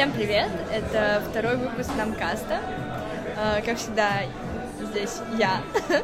[0.00, 0.48] Всем привет!
[0.72, 2.60] Это второй выпуск Намкаста.
[3.36, 4.22] Э, Как всегда,
[4.80, 5.60] здесь я.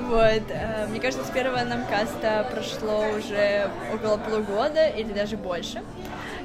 [0.00, 0.42] Вот.
[0.48, 5.82] э, Мне кажется, с первого Намкаста прошло уже около полугода или даже больше.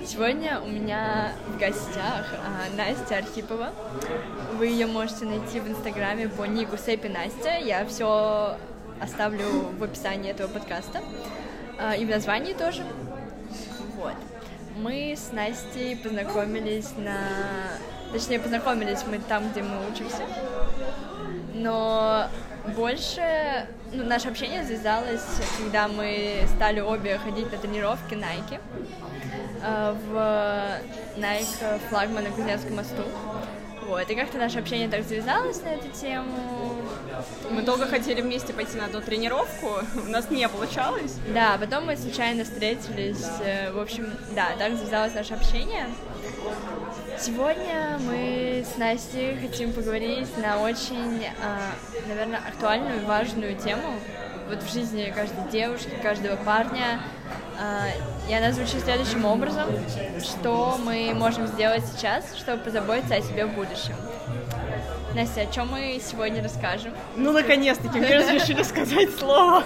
[0.05, 3.69] Сегодня у меня в гостях а, Настя Архипова.
[4.57, 7.59] Вы ее можете найти в Инстаграме по нику Сэпи Настя.
[7.59, 8.57] Я все
[8.99, 10.99] оставлю в описании этого подкаста.
[11.79, 12.83] А, И в названии тоже.
[13.95, 14.15] Вот.
[14.81, 17.17] Мы с Настей познакомились на...
[18.13, 20.23] Точнее, познакомились мы там, где мы учимся.
[21.53, 22.27] Но
[22.75, 25.25] больше ну, наше общение завязалось,
[25.57, 28.59] когда мы стали обе ходить на тренировки Nike
[29.61, 33.03] э, в Nike флагман на Кузнецком мосту.
[33.89, 36.75] Вот, и как-то наше общение так завязалось на эту тему.
[37.49, 41.15] Мы долго хотели вместе пойти на одну тренировку, у нас не получалось.
[41.33, 43.25] Да, потом мы случайно встретились.
[43.43, 45.87] э, В общем, да, так завязалось наше общение.
[47.19, 51.71] Сегодня мы с Настей хотим поговорить на очень, а,
[52.07, 53.95] наверное, актуальную и важную тему
[54.49, 57.01] вот в жизни каждой девушки, каждого парня.
[58.29, 59.67] И она звучит следующим образом,
[60.21, 63.95] что мы можем сделать сейчас, чтобы позаботиться о себе в будущем.
[65.15, 66.93] Настя, о чем мы сегодня расскажем?
[67.15, 69.63] Ну, наконец-таки, мне разрешили сказать слово.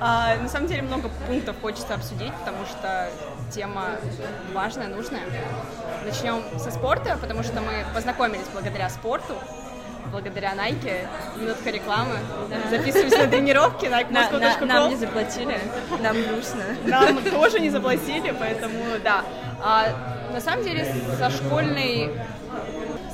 [0.00, 3.08] А, на самом деле много пунктов хочется обсудить, потому что
[3.54, 3.90] тема
[4.52, 5.22] важная, нужная.
[6.04, 9.34] Начнем со спорта, потому что мы познакомились благодаря спорту,
[10.12, 12.18] благодаря Nike, минутка рекламы.
[12.70, 14.68] Записываемся на тренировки, На- nike.moscow.com.
[14.68, 15.58] нам не заплатили,
[16.00, 16.64] нам грустно.
[16.84, 19.24] Нам тоже не заплатили, поэтому да.
[19.60, 19.88] А,
[20.32, 20.86] на самом деле
[21.18, 22.10] со школьной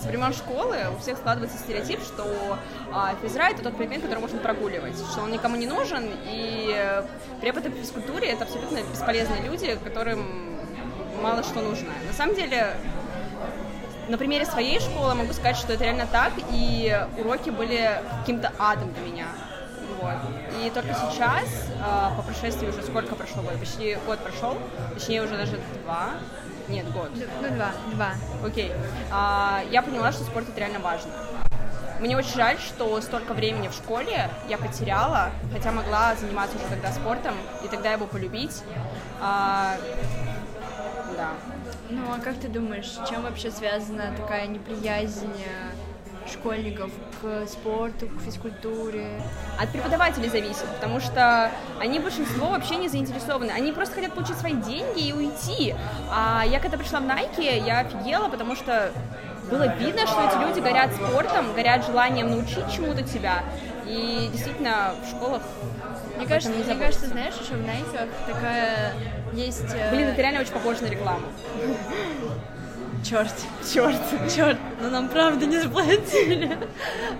[0.01, 2.59] с времен школы у всех складывается стереотип, что
[2.93, 7.03] а, физра это тот предмет, который можно прогуливать, что он никому не нужен, и
[7.41, 10.59] преподы по физкультуре это абсолютно бесполезные люди, которым
[11.23, 11.91] мало что нужно.
[12.07, 12.75] На самом деле,
[14.09, 18.93] на примере своей школы могу сказать, что это реально так, и уроки были каким-то адом
[18.93, 19.27] для меня.
[20.01, 20.15] Вот.
[20.63, 21.45] И только сейчас,
[21.83, 23.59] а, по прошествии уже сколько прошло год?
[23.59, 24.57] Почти год прошел,
[24.95, 26.11] точнее уже даже два.
[26.69, 27.11] Нет, год.
[27.15, 28.11] Ну, два, два.
[28.45, 28.73] Окей.
[29.11, 31.11] А, я поняла, что спорт это реально важно.
[32.01, 36.93] Мне очень жаль, что столько времени в школе я потеряла, хотя могла заниматься уже тогда
[36.93, 38.63] спортом, и тогда его полюбить.
[39.21, 39.75] А,
[41.17, 41.31] да.
[41.91, 46.91] Ну а как ты думаешь, чем вообще связана такая неприязнь э, школьников
[47.21, 49.23] к спорту, к физкультуре?
[49.59, 51.51] От преподавателей зависит, потому что
[51.81, 53.51] они большинство вообще не заинтересованы.
[53.53, 55.75] Они просто хотят получить свои деньги и уйти.
[56.11, 58.93] А я когда пришла в Nike, я офигела, потому что
[59.51, 63.45] было видно, что эти люди горят спортом, горят желанием научить чему-то тебя.
[63.87, 65.41] И действительно в школах
[66.19, 68.93] Мне кажется, мне кажется, знаешь, еще в Найках такая
[69.33, 69.65] есть...
[69.75, 71.27] э, Блин, это реально очень похоже на рекламу.
[73.05, 73.33] Черт,
[73.73, 73.97] черт,
[74.35, 76.59] черт, но нам правда не заплатили.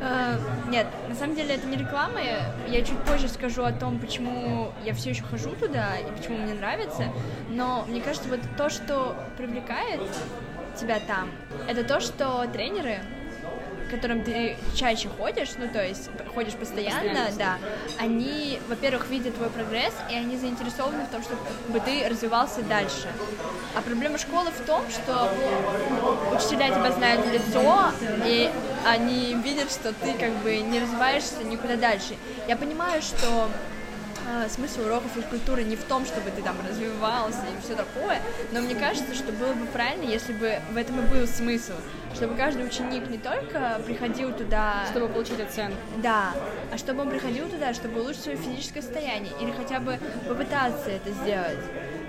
[0.01, 0.37] Э,
[0.69, 2.19] Нет, на самом деле это не реклама.
[2.67, 6.55] Я чуть позже скажу о том, почему я все еще хожу туда и почему мне
[6.55, 7.05] нравится.
[7.49, 10.01] Но мне кажется, вот то, что привлекает
[10.79, 11.31] тебя там,
[11.69, 12.99] это то, что тренеры
[13.89, 17.31] которым ты чаще ходишь, ну то есть ходишь постоянно, Постоянно.
[17.39, 17.59] да,
[17.99, 23.09] они, во-первых, видят твой прогресс, и они заинтересованы в том, чтобы ты развивался дальше.
[23.75, 25.31] А проблема школы в том, что
[26.35, 27.93] учителя тебя знают в лицо,
[28.25, 28.51] и
[28.87, 32.15] они видят, что ты как бы не развиваешься никуда дальше.
[32.47, 33.49] Я понимаю, что
[34.49, 38.21] смысл уроков физкультуры не в том, чтобы ты там развивался и все такое,
[38.53, 41.75] но мне кажется, что было бы правильно, если бы в этом и был смысл,
[42.15, 44.87] чтобы каждый ученик не только приходил туда...
[44.91, 45.77] Чтобы получить оценку.
[46.03, 46.33] Да,
[46.73, 51.11] а чтобы он приходил туда, чтобы улучшить свое физическое состояние или хотя бы попытаться это
[51.11, 51.59] сделать.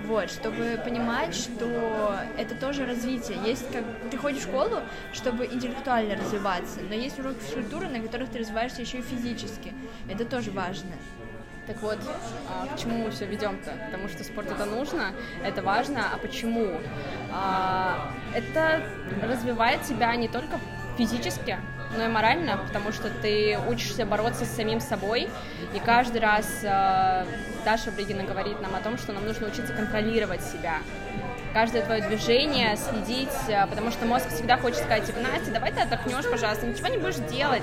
[0.06, 3.38] Вот, чтобы понимать, что это тоже развитие.
[3.46, 4.80] Есть как ты ходишь в школу,
[5.12, 9.72] чтобы интеллектуально развиваться, но есть уроки физкультуры, на которых ты развиваешься еще и физически.
[10.08, 10.90] Это тоже важно.
[11.70, 11.98] Так вот,
[12.48, 13.70] а, к чему мы все ведем-то?
[13.86, 15.12] Потому что спорт это нужно,
[15.44, 16.66] это важно, а почему?
[17.32, 18.82] А, это
[19.22, 20.58] развивает тебя не только
[20.98, 21.58] физически,
[21.96, 25.28] но и морально, потому что ты учишься бороться с самим собой,
[25.72, 27.24] и каждый раз а,
[27.64, 30.78] Даша Бригина говорит нам о том, что нам нужно учиться контролировать себя.
[31.52, 35.80] Каждое твое движение следить, а, потому что мозг всегда хочет сказать, типа, Настя, давай ты
[35.80, 37.62] отдохнешь, пожалуйста, ничего не будешь делать.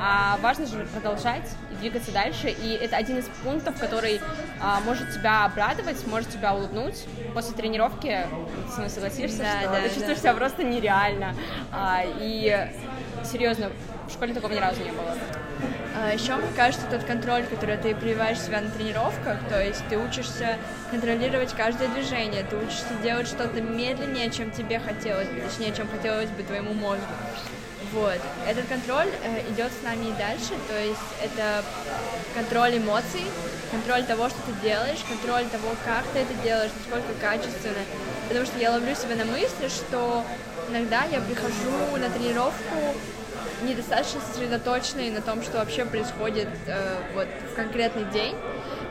[0.00, 4.20] А важно же продолжать двигаться дальше, и это один из пунктов, который
[4.60, 7.04] а, может тебя обрадовать, может тебя улыбнуть.
[7.34, 8.26] После тренировки
[8.66, 9.94] ты со мной согласишься, Да, что да, ты да.
[9.94, 11.34] чувствуешь себя просто нереально.
[11.72, 12.68] А, и
[13.24, 13.70] серьезно,
[14.08, 15.14] в школе такого ни разу не было.
[16.00, 19.98] А еще, мне кажется, тот контроль, который ты прививаешь себя на тренировках, то есть ты
[19.98, 20.56] учишься
[20.90, 26.42] контролировать каждое движение, ты учишься делать что-то медленнее, чем тебе хотелось точнее, чем хотелось бы
[26.44, 27.02] твоему мозгу.
[27.92, 28.20] Вот.
[28.46, 31.64] Этот контроль э, идет с нами и дальше, то есть это
[32.34, 33.24] контроль эмоций,
[33.70, 37.82] контроль того, что ты делаешь, контроль того, как ты это делаешь, насколько качественно.
[38.28, 40.22] Потому что я ловлю себя на мысли, что
[40.68, 42.94] иногда я прихожу на тренировку
[43.62, 48.36] недостаточно сосредоточенной на том, что вообще происходит э, вот в конкретный день.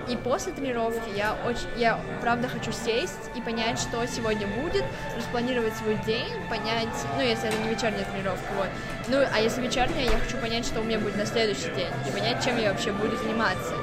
[0.10, 4.86] И после тренировки я очень, я правда хочу сесть и понять, что сегодня будет,
[5.18, 8.68] распланировать свой день, понять, ну, если это не вечерняя тренировка, вот.
[9.10, 12.12] Ну, а если вечерняя, я хочу понять, что у меня будет на следующий день, и
[12.12, 13.74] понять, чем я вообще буду заниматься.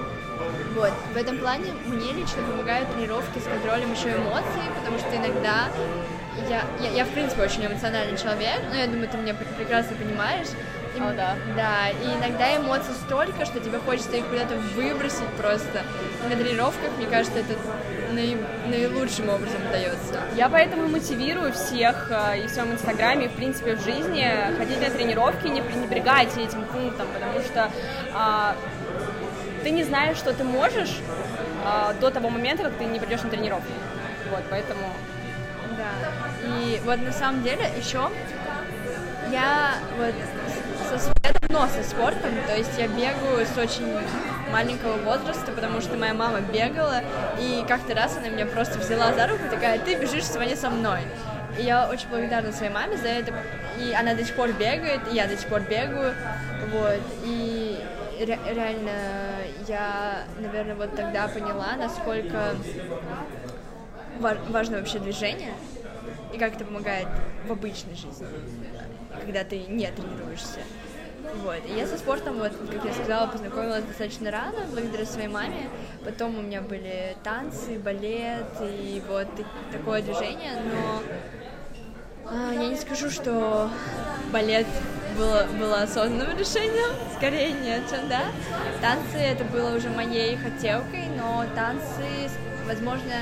[0.74, 5.68] Вот, в этом плане мне лично помогают тренировки с контролем еще эмоций, потому что иногда
[6.48, 10.48] я, я, я в принципе очень эмоциональный человек, но я думаю, ты меня прекрасно понимаешь,
[10.96, 11.34] и, О, да.
[11.56, 15.82] Да, и иногда эмоций столько, что тебе хочется их куда-то выбросить просто.
[16.28, 17.54] На тренировках, мне кажется, это
[18.12, 18.36] наи...
[18.66, 20.22] наилучшим образом удается.
[20.34, 24.26] Я поэтому мотивирую всех э, и в своем инстаграме, и, в принципе, в жизни
[24.56, 27.70] ходить на тренировки, не пренебрегайте этим пунктом, потому что
[28.14, 28.56] а,
[29.62, 31.00] ты не знаешь, что ты можешь
[31.64, 33.72] а, до того момента, как ты не придешь на тренировку.
[34.30, 34.92] Вот, поэтому...
[35.76, 38.10] Да, и вот на самом деле еще
[39.32, 40.14] я вот
[41.00, 43.98] со, я давно со спортом, то есть я бегаю с очень
[44.50, 47.00] маленького возраста, потому что моя мама бегала,
[47.38, 51.00] и как-то раз она меня просто взяла за руку, такая, ты бежишь сегодня со мной.
[51.58, 53.32] И я очень благодарна своей маме за это,
[53.78, 56.14] и она до сих пор бегает, и я до сих пор бегаю,
[56.72, 57.78] вот, и
[58.20, 58.90] ре реально
[59.68, 62.54] я, наверное, вот тогда поняла, насколько
[64.18, 65.54] важно вообще движение,
[66.32, 67.08] и как это помогает
[67.46, 68.26] в обычной жизни
[69.24, 70.60] когда ты не тренируешься.
[71.42, 71.60] Вот.
[71.66, 75.68] И я со спортом, вот, как я сказала, познакомилась достаточно рано, благодаря своей маме.
[76.04, 79.28] Потом у меня были танцы, балет и вот
[79.72, 81.02] такое движение, но
[82.26, 83.68] а, я не скажу, что
[84.32, 84.66] балет
[85.16, 88.22] было, было осознанным решением, скорее нет, чем да.
[88.80, 92.30] Танцы это было уже моей хотелкой, но танцы,
[92.66, 93.12] возможно,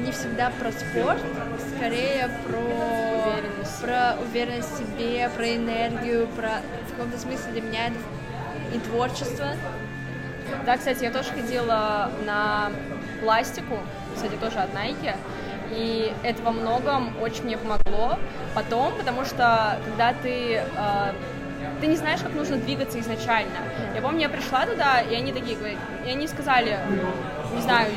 [0.00, 1.20] не всегда про спорт,
[1.76, 7.86] скорее про уверенность, про уверенность в себе, про энергию, про в каком-то смысле для меня
[7.86, 9.48] это и творчество.
[10.64, 12.70] Да, кстати, я тоже ходила на
[13.20, 13.78] пластику,
[14.14, 15.16] кстати, тоже от Nike,
[15.72, 18.18] и это во многом очень мне помогло
[18.54, 21.12] потом, потому что когда ты э,
[21.80, 23.58] ты не знаешь, как нужно двигаться изначально.
[23.94, 26.78] Я помню, я пришла туда, и они такие говорят, и они сказали,
[27.54, 27.90] не знаю,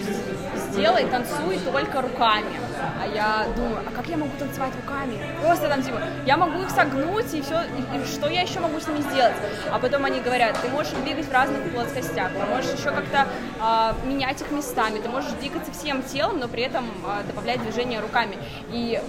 [0.72, 2.60] сделай, танцуй только руками.
[3.02, 5.20] А я думаю, а как я могу танцевать руками?
[5.42, 8.80] Просто там типа, я могу их согнуть, и все, и, и что я еще могу
[8.80, 9.36] с ними сделать?
[9.72, 13.28] А потом они говорят, ты можешь двигать в разных плоскостях, ты можешь еще как-то
[13.62, 18.00] э, менять их местами, ты можешь двигаться всем телом, но при этом э, добавлять движение
[18.00, 18.38] руками.
[18.72, 19.02] И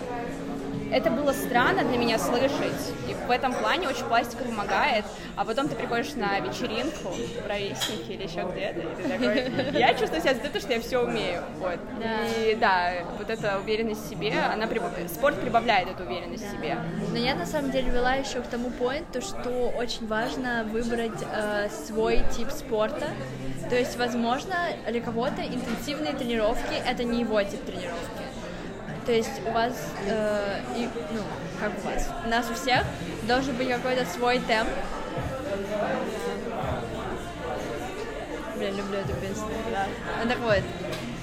[0.92, 2.94] это было странно для меня слышать.
[3.30, 5.04] В этом плане очень пластика помогает.
[5.36, 9.94] А потом ты приходишь на вечеринку в ровеснике или еще где-то, и ты такой, я
[9.94, 11.44] чувствую себя за то, что я все умею.
[11.60, 11.78] Вот.
[12.00, 12.26] Да.
[12.26, 16.48] И да, вот эта уверенность в себе, она прибавляет, спорт прибавляет эту уверенность да.
[16.48, 16.78] в себе.
[17.12, 21.68] Но я на самом деле вела еще к тому поинту, что очень важно выбрать э,
[21.86, 23.10] свой тип спорта.
[23.68, 24.56] То есть, возможно,
[24.88, 28.24] для кого-то интенсивные тренировки это не его тип тренировки.
[29.06, 29.72] То есть у вас,
[30.06, 31.22] э, и, ну,
[31.58, 32.84] как у вас, у нас у всех
[33.30, 34.68] должен быть какой-то свой темп.
[38.56, 39.46] Блин, люблю эту песню.
[39.70, 39.86] Да.
[40.20, 40.62] Ну так вот,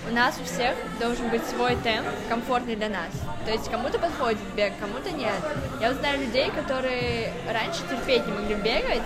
[0.09, 3.11] у нас у всех должен быть свой темп, комфортный для нас.
[3.45, 5.33] То есть кому-то подходит бег, кому-то нет.
[5.81, 9.03] Я вот знаю людей, которые раньше терпеть не могли бегать,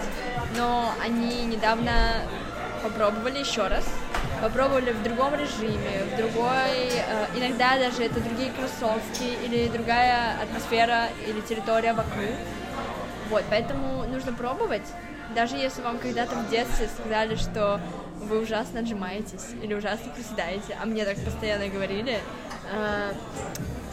[0.55, 1.91] но они недавно
[2.83, 3.85] попробовали еще раз,
[4.43, 11.07] попробовали в другом режиме, в другой, э, иногда даже это другие кроссовки или другая атмосфера
[11.27, 12.29] или территория вокруг.
[13.31, 14.85] Вот, поэтому нужно пробовать,
[15.33, 17.79] даже если вам когда-то в детстве сказали, что
[18.17, 22.19] вы ужасно отжимаетесь или ужасно приседаете, а мне так постоянно говорили,
[22.73, 23.13] э,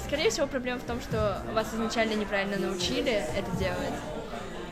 [0.05, 3.95] скорее всего проблема в том, что вас изначально неправильно научили это делать,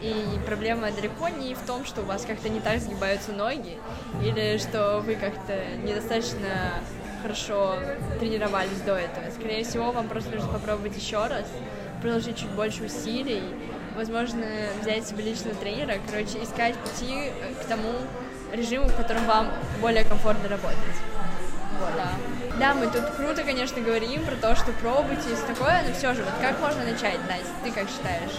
[0.00, 3.78] и проблема далеко не в том, что у вас как-то не так сгибаются ноги,
[4.20, 6.80] или что вы как-то недостаточно
[7.22, 7.76] хорошо
[8.18, 9.30] тренировались до этого.
[9.30, 11.46] Скорее всего, вам просто нужно попробовать еще раз,
[12.02, 13.42] приложить чуть больше усилий,
[13.96, 14.44] возможно,
[14.80, 17.92] взять себе личного тренера, короче, искать пути к тому
[18.52, 19.50] режиму, в котором вам
[19.80, 20.76] более комфортно работать.
[21.80, 21.90] Вот.
[21.96, 22.08] Да.
[22.58, 26.14] да, мы тут круто, конечно, говорим про то, что пробуйте и все такое, но все
[26.14, 28.32] же, вот как можно начать, Настя, ты как считаешь?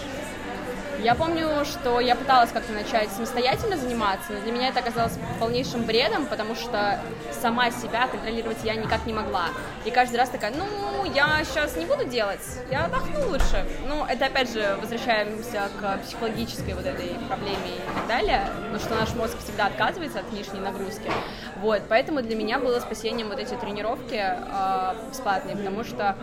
[1.02, 5.84] Я помню, что я пыталась как-то начать самостоятельно заниматься, но для меня это оказалось полнейшим
[5.84, 6.98] бредом, потому что
[7.40, 9.46] сама себя контролировать я никак не могла.
[9.84, 12.40] И каждый раз такая, ну, я сейчас не буду делать,
[12.70, 13.64] я отдохну лучше.
[13.86, 18.96] Ну, это опять же возвращаемся к психологической вот этой проблеме и так далее, но что
[18.96, 21.10] наш мозг всегда отказывается от лишней нагрузки.
[21.58, 26.16] Вот, поэтому для меня было спасением вот эти тренировки э, бесплатные, потому что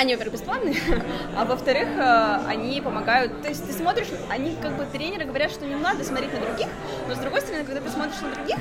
[0.00, 0.76] они, во-первых, бесплатные,
[1.36, 5.66] а во-вторых, э, они помогают, то есть ты смотришь, они как бы тренеры говорят, что
[5.66, 6.68] не надо смотреть на других,
[7.06, 8.56] но с другой стороны, когда ты смотришь на других,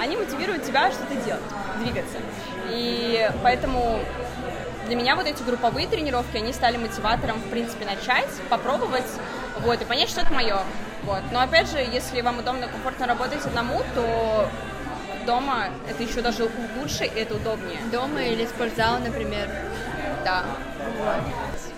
[0.00, 1.42] они мотивируют тебя что-то делать,
[1.82, 2.18] двигаться.
[2.70, 3.98] И поэтому
[4.86, 9.10] для меня вот эти групповые тренировки, они стали мотиватором, в принципе, начать, попробовать,
[9.62, 10.58] вот, и понять, что это мое.
[11.02, 11.22] Вот.
[11.32, 14.48] Но опять же, если вам удобно, комфортно работать одному, то
[15.26, 17.80] дома это еще даже лучше и это удобнее.
[17.90, 19.48] Дома или спортзал, например.
[20.24, 20.44] Да.
[20.98, 21.72] Вот.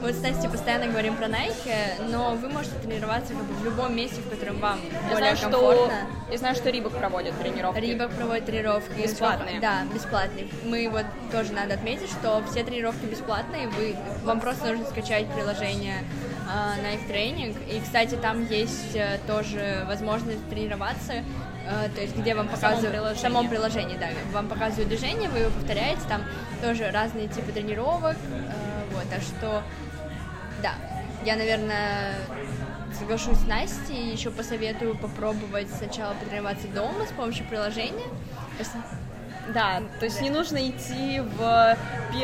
[0.00, 3.96] Вот с Настей постоянно говорим про Nike, но вы можете тренироваться как бы в любом
[3.96, 5.86] месте, в котором вам я более знаю, комфортно.
[5.86, 7.80] Что, я знаю, что Рибок проводит тренировки.
[7.80, 9.02] Рибок проводит тренировки.
[9.02, 9.60] Бесплатные.
[9.60, 10.46] Да, бесплатные.
[10.64, 16.04] Мы вот тоже надо отметить, что все тренировки бесплатные, вы, вам просто нужно скачать приложение
[16.48, 17.76] э, Nike Training.
[17.76, 21.24] И, кстати, там есть э, тоже возможность тренироваться
[21.94, 26.00] то есть где вам показывают в самом приложении, да, вам показывают движение, вы его повторяете,
[26.08, 26.22] там
[26.62, 29.62] тоже разные типы тренировок, э, вот, так что
[30.62, 30.72] да,
[31.24, 32.14] я, наверное,
[32.98, 38.06] соглашусь с Настей, еще посоветую попробовать сначала потренироваться дома с помощью приложения.
[39.54, 41.76] Да, то есть не нужно идти в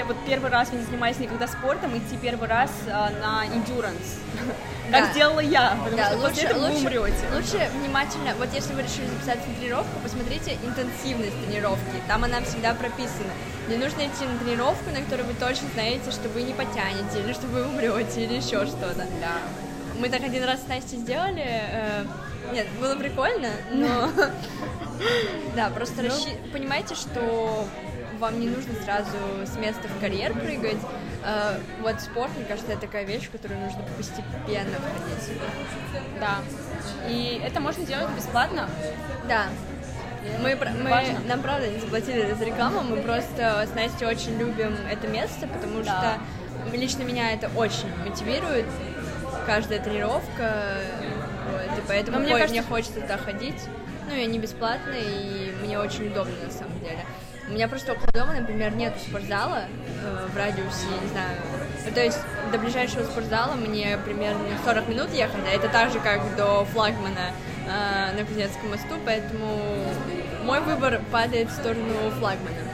[0.07, 4.19] вот первый раз, я не занимаюсь никогда спортом, идти первый раз а, на endurance,
[4.91, 5.13] как Да.
[5.13, 7.25] сделала я, потому Да, что лучше, после этого вы лучше, умрете.
[7.35, 12.75] лучше внимательно, вот если вы решили записаться на тренировку, посмотрите интенсивность тренировки, там она всегда
[12.75, 13.31] прописана.
[13.69, 17.33] Не нужно идти на тренировку, на которой вы точно знаете, что вы не потянете, или
[17.33, 19.07] что вы умрете, или еще что-то.
[19.21, 19.39] Да.
[19.99, 21.45] Мы так один раз с Настей сделали.
[21.47, 22.05] э,
[22.53, 24.11] Нет, было прикольно, но...
[25.57, 27.67] Да, просто расщи- понимаете, что
[28.19, 29.11] вам не нужно сразу
[29.45, 30.79] с места в карьер прыгать.
[31.25, 35.39] Э, Вот спорт, мне кажется, это такая вещь, в которую нужно постепенно входить.
[36.21, 36.37] Да.
[37.09, 38.69] И это можно делать бесплатно.
[39.29, 39.47] Да.
[40.43, 41.19] Мы, мы, Важно.
[41.29, 45.83] нам правда не заплатили за рекламу, мы просто с Настей очень любим это место, потому
[45.83, 46.19] Да.
[46.71, 48.65] что лично меня это очень мотивирует,
[49.47, 50.79] каждая тренировка,
[51.53, 53.61] вот, и поэтому Но мне кажется- мне хочется туда ходить.
[54.07, 57.05] Ну, и они бесплатные, и мне очень удобно на самом деле.
[57.49, 59.65] У меня просто около дома, например, нет спортзала
[60.03, 61.37] э, в радиусе, я не знаю.
[61.85, 62.19] Ну, то есть
[62.51, 67.33] до ближайшего спортзала мне примерно 40 минут ехать, а это так же, как до флагмана
[67.67, 69.61] э, на Кузнецком мосту, поэтому
[70.45, 72.65] мой выбор падает в сторону флагмана.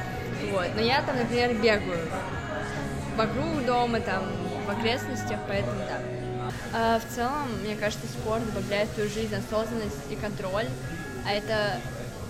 [0.52, 0.68] Вот.
[0.76, 2.08] Но я там, например, бегаю
[3.16, 4.22] вокруг дома, там,
[4.66, 5.98] в окрестностях, поэтому да.
[6.72, 10.66] А, в целом, мне кажется, спорт добавляет в твою жизнь осознанность и контроль,
[11.26, 11.76] а это,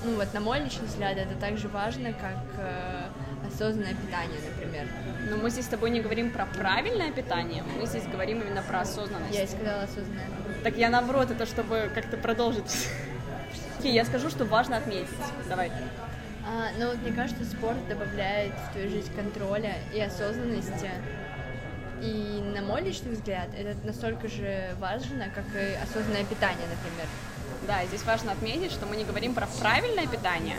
[0.05, 3.03] ну вот, на мой личный взгляд, это так же важно, как э,
[3.47, 4.87] осознанное питание, например.
[5.29, 8.81] Но мы здесь с тобой не говорим про правильное питание, мы здесь говорим именно про
[8.81, 9.35] осознанность.
[9.35, 10.27] Я и сказала осознанное.
[10.63, 12.89] Так я наоборот, это чтобы как-то продолжить.
[13.79, 15.09] Окей, я скажу, что важно отметить.
[15.49, 15.71] Давай.
[16.47, 20.91] А, ну, вот мне кажется, спорт добавляет в твою жизнь контроля и осознанности.
[22.03, 27.07] И, на мой личный взгляд, это настолько же важно, как и осознанное питание, например.
[27.67, 30.57] Да, здесь важно отметить, что мы не говорим про правильное питание,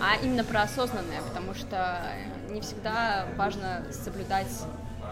[0.00, 2.02] а именно про осознанное, потому что
[2.50, 4.48] не всегда важно соблюдать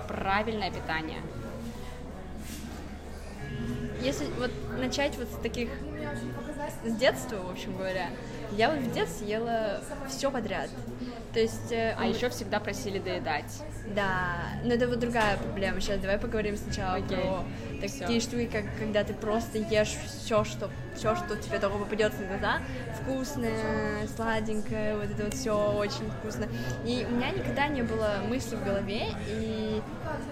[0.09, 1.21] правильное питание.
[4.03, 5.69] Если вот начать вот с таких,
[6.85, 8.09] с детства, в общем говоря,
[8.53, 10.71] я вот в детстве ела все подряд.
[11.33, 11.71] То есть...
[11.71, 13.63] э, А у- еще всегда просили доедать.
[13.95, 15.81] Да, но это вот другая проблема.
[15.81, 17.17] Сейчас давай поговорим сначала Окей.
[17.17, 17.45] про
[17.81, 22.27] такие штуки, как когда ты просто ешь все, что все, что тебе только попадется на
[22.29, 22.59] глаза,
[23.01, 26.47] вкусное, сладенькое, вот это вот все очень вкусно.
[26.85, 29.81] И у меня никогда не было мысли в голове, и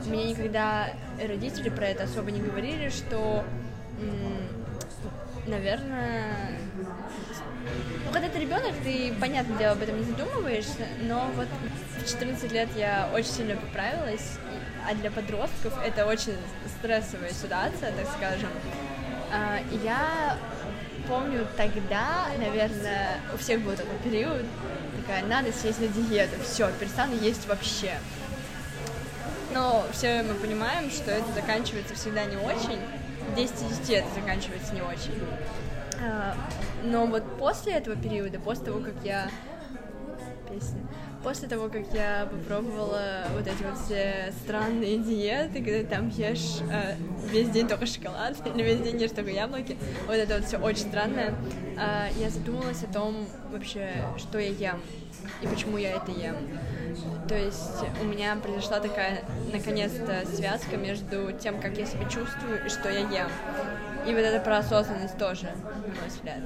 [0.06, 0.90] мне никогда
[1.20, 3.44] родители про это особо не говорили, что,
[5.46, 6.58] наверное,
[8.04, 11.48] ну, когда ты ребенок, ты, понятное дело, об этом не задумываешься, но вот
[11.98, 14.38] в 14 лет я очень сильно поправилась,
[14.88, 16.36] а для подростков это очень
[16.78, 18.50] стрессовая ситуация, так скажем.
[19.30, 20.38] А, Я
[21.06, 24.44] помню тогда, наверное, у всех был такой период,
[25.00, 27.94] такая, надо съесть на диету, все, перестану есть вообще.
[29.52, 32.78] Но все мы понимаем, что это заканчивается всегда не очень.
[33.36, 35.14] 10 из 10 это заканчивается не очень.
[36.02, 36.34] А,
[36.84, 39.30] Но вот после этого периода, после того, как я...
[40.50, 40.80] Песня.
[41.22, 46.94] после того, как я попробовала вот эти вот все странные диеты, когда там ешь э,
[47.30, 49.76] весь день только шоколад или весь день ешь только яблоки,
[50.06, 51.34] вот это вот все очень странное,
[51.76, 54.80] э, я задумалась о том вообще, что я ем
[55.42, 56.36] и почему я это ем.
[57.28, 62.68] То есть у меня произошла такая, наконец-то, связка между тем, как я себя чувствую и
[62.68, 63.30] что я ем.
[64.08, 66.38] И вот это про осознанность тоже, на мой взгляд.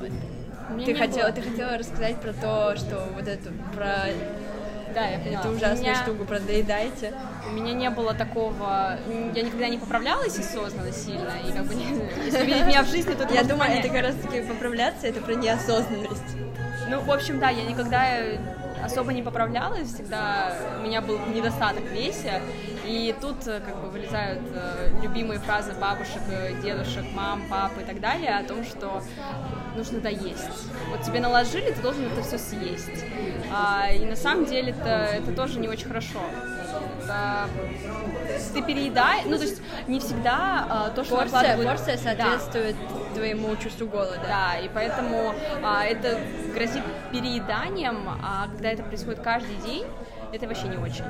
[0.00, 0.84] Вот.
[0.84, 1.32] Ты хотела, было.
[1.32, 4.06] ты хотела рассказать про то, что вот эту, про
[4.94, 5.40] да, я поняла.
[5.40, 6.02] Эту ужасную меня...
[6.02, 7.12] штуку продоедаете.
[7.48, 8.98] У меня не было такого...
[9.34, 11.84] Я никогда не поправлялась осознанно сильно, и как бы не...
[12.24, 13.84] если видеть меня в жизни, то Я думаю, понять.
[13.84, 16.36] это как раз-таки поправляться, это про неосознанность.
[16.88, 18.04] Ну, в общем, да, я никогда
[18.84, 22.40] особо не поправлялась, всегда у меня был недостаток в весе,
[22.84, 27.84] и тут э, как бы вылезают э, любимые фразы бабушек, э, дедушек, мам, пап и
[27.84, 29.02] так далее о том, что
[29.76, 30.68] нужно доесть.
[30.88, 33.04] Вот тебе наложили, ты должен это все съесть.
[33.52, 36.20] А, и на самом деле это, это тоже не очень хорошо.
[37.02, 37.48] Это,
[38.54, 41.68] ты переедаешь, ну то есть не всегда а, то, что порция, накладывают...
[41.68, 43.14] порция соответствует да.
[43.14, 44.20] твоему чувству голода.
[44.26, 46.18] Да, и поэтому а, это
[46.54, 46.82] грозит
[47.12, 49.86] перееданием, а когда это происходит каждый день,
[50.32, 51.04] это вообще не очень.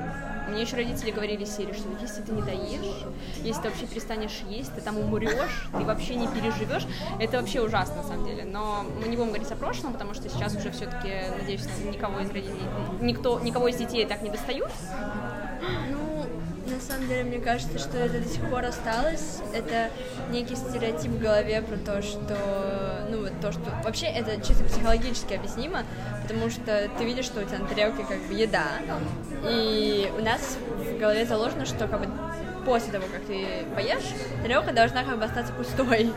[0.51, 3.05] Мне еще родители говорили серии, что если ты не доешь,
[3.41, 6.85] если ты вообще перестанешь есть, ты там умрешь, ты вообще не переживешь.
[7.21, 8.43] Это вообще ужасно, на самом деле.
[8.43, 12.29] Но мы не будем говорить о прошлом, потому что сейчас уже все-таки, надеюсь, никого из
[12.31, 12.67] родителей,
[12.99, 14.71] никто, никого из детей так не достают.
[15.89, 16.25] Ну,
[16.69, 19.39] на самом деле, мне кажется, что это до сих пор осталось.
[19.53, 19.89] Это
[20.31, 23.61] некий стереотип в голове про то, что, ну, вот то, что...
[23.83, 25.83] Вообще, это чисто психологически объяснимо,
[26.21, 28.67] потому что ты видишь, что у тебя на тарелке как бы еда,
[29.43, 32.07] и у нас в голове заложено, что как бы
[32.65, 34.03] после того, как ты поешь,
[34.41, 36.11] тарелка должна как бы остаться пустой.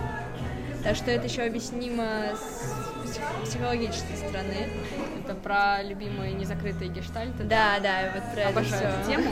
[0.82, 4.68] Так что это еще объяснимо с психологической стороны.
[5.24, 7.44] Это про любимые незакрытые гештальты.
[7.44, 9.30] Да, да, вот про Обожаю эту тему.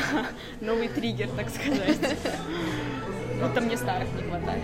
[0.60, 1.98] Новый триггер, так сказать.
[3.40, 4.62] Будто мне старых не хватает.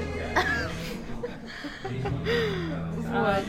[3.12, 3.44] Вот.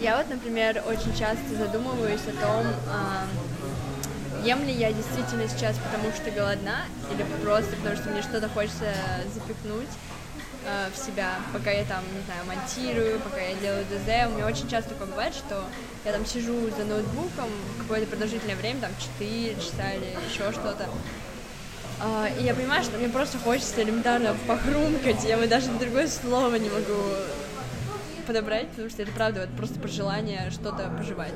[0.00, 2.66] Я вот, например, очень часто задумываюсь о том,
[4.44, 6.78] ем ли я действительно сейчас потому что голодна,
[7.12, 8.92] или просто потому что мне что-то хочется
[9.32, 9.88] запихнуть
[10.66, 14.32] э, в себя, пока я там, не знаю, монтирую, пока я делаю ДЗ.
[14.32, 15.64] У меня очень часто такое бывает, что
[16.04, 20.88] я там сижу за ноутбуком какое-то продолжительное время, там 4 часа или еще что-то.
[22.02, 26.56] Uh, и я понимаю, что мне просто хочется элементарно похрумкать, я бы даже другое слово
[26.56, 27.00] не могу
[28.26, 31.32] подобрать, потому что это правда вот просто пожелание что-то пожевать.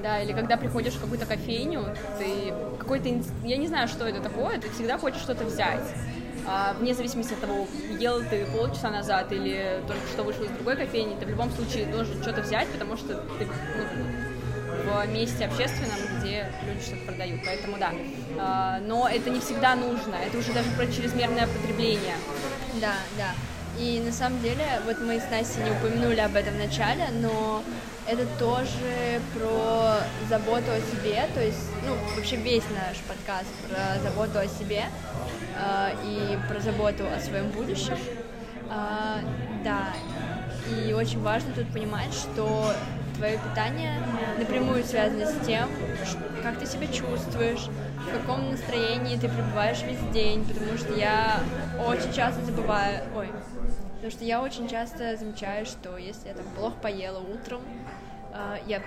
[0.00, 1.86] Да, или когда приходишь в какую-то кофейню,
[2.20, 3.08] ты какой-то,
[3.44, 5.82] я не знаю, что это такое, ты всегда хочешь что-то взять
[6.46, 7.66] а, вне зависимости от того,
[7.98, 11.86] ел ты полчаса назад или только что вышел из другой кофейни, ты в любом случае
[11.86, 14.04] должен что-то взять, потому что ты ну,
[14.84, 17.40] в месте общественном, где люди что-то продают.
[17.44, 17.92] Поэтому да.
[18.38, 20.14] А, но это не всегда нужно.
[20.14, 22.16] Это уже даже про чрезмерное потребление.
[22.80, 23.34] Да, да.
[23.78, 27.62] И на самом деле, вот мы с Настей не упомянули об этом в начале, но
[28.08, 34.38] это тоже про заботу о себе, то есть, ну, вообще весь наш подкаст про заботу
[34.38, 34.84] о себе
[35.56, 37.98] э, и про заботу о своем будущем.
[38.70, 39.20] Э,
[39.62, 39.92] да,
[40.68, 42.72] и очень важно тут понимать, что
[43.18, 44.00] твое питание
[44.38, 45.68] напрямую связано с тем,
[46.42, 51.40] как ты себя чувствуешь, в каком настроении ты пребываешь весь день, потому что я
[51.86, 53.28] очень часто забываю, ой,
[53.96, 57.60] потому что я очень часто замечаю, что если я там плохо поела утром,
[58.32, 58.80] а, я,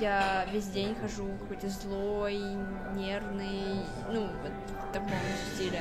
[0.00, 2.38] я весь день хожу какой-то злой,
[2.94, 4.52] нервный, ну, вот
[4.90, 5.10] в таком
[5.54, 5.80] стиле.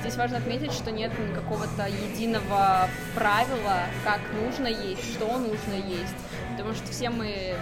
[0.00, 6.16] Здесь важно отметить, что нет какого-то единого правила, как нужно есть, что нужно есть,
[6.62, 7.54] потому что все мы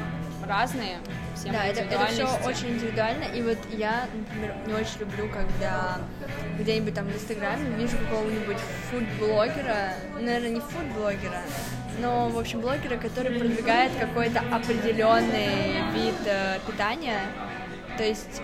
[0.46, 0.98] разные,
[1.34, 5.98] все да, это, это все очень индивидуально, и вот я, например, не очень люблю, когда
[6.58, 8.58] где-нибудь там в Инстаграме вижу какого-нибудь
[8.90, 11.40] фуд-блогера, наверное, не фуд-блогера,
[11.98, 17.20] но, в общем, блогера, который продвигает какой-то определенный вид э, питания,
[17.96, 18.42] то есть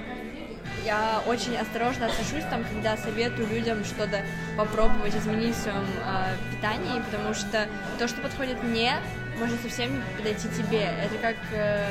[0.87, 4.23] я очень осторожно отношусь там, когда советую людям что-то
[4.57, 7.67] попробовать изменить в своем э, питании, потому что
[7.99, 8.95] то, что подходит мне,
[9.39, 10.83] может совсем не подойти тебе.
[11.03, 11.85] Это как э,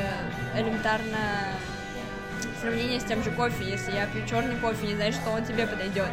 [0.55, 1.17] элементарно
[2.61, 3.65] сравнение с тем же кофе.
[3.65, 6.09] Если я пью черный кофе, не знаешь, что он тебе подойдет.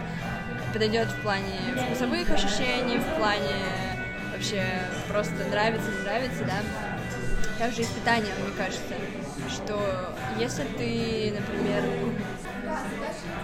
[0.73, 3.55] Подойдет в плане вкусовых ощущений, в плане
[4.33, 4.65] вообще
[5.09, 6.59] просто нравится, не нравится, да.
[7.59, 8.95] Также и с питанием, мне кажется,
[9.49, 9.79] что
[10.39, 11.85] если ты, например,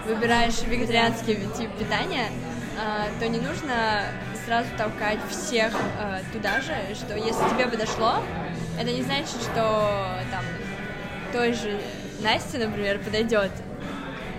[0.05, 2.27] выбираешь вегетарианский тип питания,
[2.77, 4.03] а, то не нужно
[4.45, 8.23] сразу толкать всех а, туда же, что если тебе подошло,
[8.79, 10.43] это не значит, что там
[11.31, 11.79] той же
[12.21, 13.51] Насте, например, подойдет.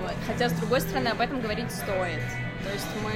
[0.02, 0.14] Вот.
[0.26, 2.20] Хотя, с другой стороны, об этом говорить стоит.
[2.64, 3.12] То есть мы...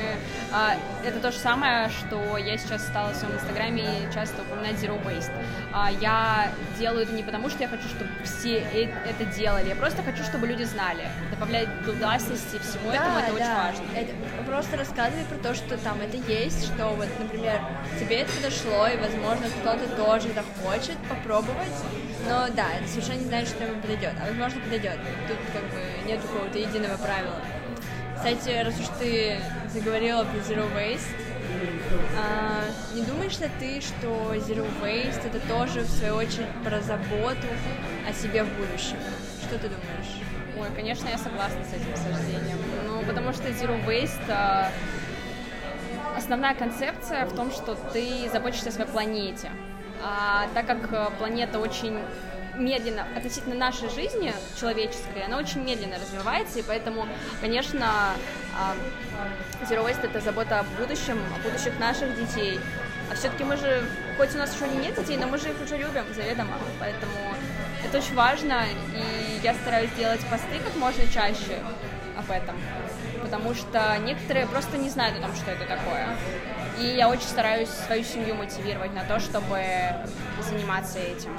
[0.52, 5.02] А, это то же самое, что я сейчас стала в своем инстаграме часто упоминать Zero
[5.04, 5.32] Waste.
[5.72, 9.76] А, я делаю это не потому, что я хочу, чтобы все э, это делали, я
[9.76, 11.08] просто хочу, чтобы люди знали.
[11.30, 13.34] Добавлять гласности всему да, этому, это да.
[13.34, 13.98] очень важно.
[13.98, 14.12] Это
[14.46, 17.60] просто рассказывай про то, что там это есть, что вот, например,
[17.98, 21.74] тебе это подошло, и, возможно, кто-то тоже это хочет попробовать,
[22.28, 24.98] но да, это совершенно не значит, что ему подойдет, а возможно подойдет.
[25.28, 27.40] Тут как бы нет какого-то единого правила.
[28.24, 31.14] Кстати, раз уж ты заговорила про Zero Waste,
[32.18, 37.46] а, не думаешь ли ты, что Zero Waste это тоже, в свою очередь, про заботу
[38.08, 38.96] о себе в будущем?
[39.42, 40.22] Что ты думаешь?
[40.58, 42.56] Ой, конечно, я согласна с этим суждением.
[42.86, 44.70] Ну, потому что Zero Waste а,
[46.16, 49.50] основная концепция в том, что ты заботишься о своей планете.
[50.02, 51.98] А так как а, планета очень
[52.56, 57.06] медленно, относительно нашей жизни человеческой, она очень медленно развивается, и поэтому,
[57.40, 57.86] конечно,
[58.56, 58.74] а,
[59.62, 62.58] Zero Waste— это забота о будущем, о будущих наших детей.
[63.10, 63.84] А все-таки мы же,
[64.16, 67.12] хоть у нас еще нет детей, но мы же их уже любим заведомо, поэтому
[67.84, 68.62] это очень важно,
[68.94, 71.58] и я стараюсь делать посты как можно чаще
[72.16, 72.56] об этом,
[73.22, 76.16] потому что некоторые просто не знают о том, что это такое.
[76.78, 79.60] И я очень стараюсь свою семью мотивировать на то, чтобы
[80.42, 81.36] заниматься этим.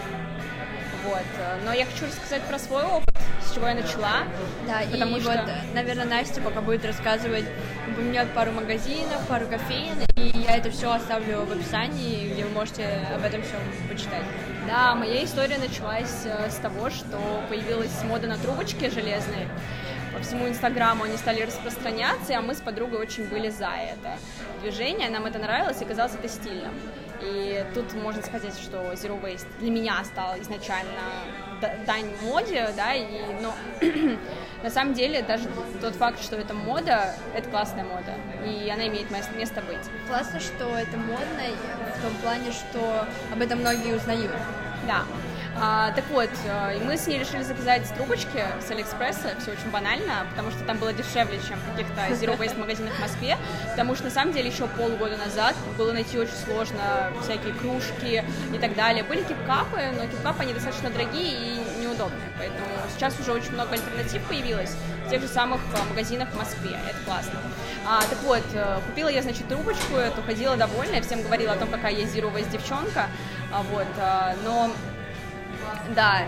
[1.06, 1.24] Вот.
[1.64, 3.14] Но я хочу рассказать про свой опыт,
[3.44, 4.24] с чего я начала.
[4.68, 5.32] Да, потому и что...
[5.32, 5.40] вот,
[5.74, 7.46] наверное, Настя пока будет рассказывать,
[7.88, 12.88] упомянет пару магазинов, пару кофеин, и я это все оставлю в описании, где вы можете
[13.14, 14.24] об этом всем почитать.
[14.68, 19.48] Да, моя история началась э, с того, что появилась мода на трубочки железные.
[20.16, 24.18] По всему Инстаграму они стали распространяться, а мы с подругой очень были за это
[24.62, 26.74] движение, нам это нравилось и казалось это стильным.
[27.22, 31.02] И тут можно сказать, что Zero Waste для меня стал изначально
[31.86, 33.08] дань моде, да, и,
[33.42, 33.54] но
[34.64, 35.50] на самом деле даже
[35.82, 38.14] тот факт, что это мода, это классная мода,
[38.46, 39.90] и она имеет место быть.
[40.08, 41.44] Классно, что это модно
[41.98, 44.32] в том плане, что об этом многие узнают.
[44.88, 45.04] Да,
[45.58, 50.28] а, так вот, э, мы с ней решили заказать трубочки с Алиэкспресса, все очень банально,
[50.30, 53.38] потому что там было дешевле, чем в каких-то Zero Waste магазинах в Москве,
[53.70, 58.58] потому что на самом деле еще полгода назад было найти очень сложно всякие кружки и
[58.58, 59.04] так далее.
[59.06, 64.22] Были кипкапы, но кипкапы они достаточно дорогие и неудобные, поэтому сейчас уже очень много альтернатив
[64.24, 67.40] появилось в тех же самых э, магазинах в Москве, это классно.
[67.88, 71.70] А, так вот, э, купила я, значит, трубочку эту, ходила довольная, всем говорила о том,
[71.70, 73.08] какая я Zero Waste девчонка,
[73.54, 73.88] а, вот,
[74.44, 74.72] но
[75.96, 76.24] да,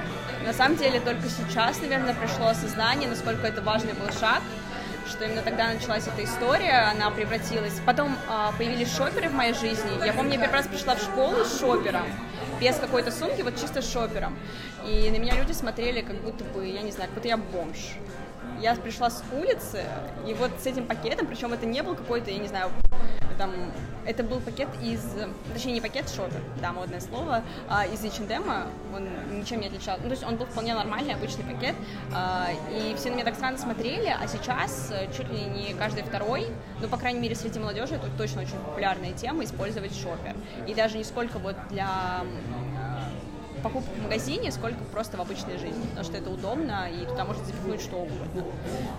[0.46, 4.42] на самом деле только сейчас, наверное, пришло осознание, насколько это важный был шаг,
[5.08, 7.80] что именно тогда началась эта история, она превратилась.
[7.86, 10.06] Потом э, появились шоперы в моей жизни.
[10.06, 12.06] Я помню, я первый раз пришла в школу с шопером,
[12.60, 14.38] без какой-то сумки, вот чисто с шопером.
[14.86, 17.96] И на меня люди смотрели, как будто бы, я не знаю, как будто я бомж.
[18.60, 19.84] Я пришла с улицы,
[20.28, 22.72] и вот с этим пакетом, причем это не был какой-то, я не знаю,
[23.38, 23.52] там,
[24.06, 25.02] это был пакет из,
[25.54, 28.44] точнее не пакет, шопер, да, модное слово, а, из H&M,
[28.96, 31.76] он ничем не отличался, ну, то есть он был вполне нормальный, обычный пакет,
[32.14, 36.04] а, и все на меня так странно смотрели, а сейчас э, чуть ли не каждый
[36.04, 36.48] второй,
[36.82, 40.98] ну, по крайней мере, среди молодежи это точно очень популярная тема, использовать шопер, и даже
[40.98, 42.24] не сколько вот для
[43.64, 47.44] покупок в магазине, сколько просто в обычной жизни, потому что это удобно, и туда можно
[47.46, 48.44] запихнуть что угодно.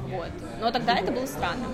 [0.09, 0.31] Вот.
[0.61, 1.67] Но тогда это было странно.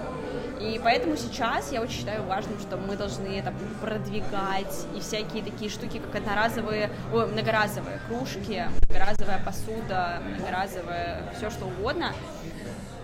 [0.61, 5.70] И поэтому сейчас я очень считаю важным, что мы должны это продвигать, и всякие такие
[5.70, 12.12] штуки, как одноразовые, о, многоразовые кружки, многоразовая посуда, многоразовое все что угодно,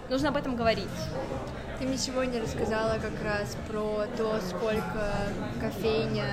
[0.09, 0.89] нужно об этом говорить.
[1.79, 5.13] Ты мне сегодня рассказала как раз про то, сколько
[5.61, 6.27] кофейня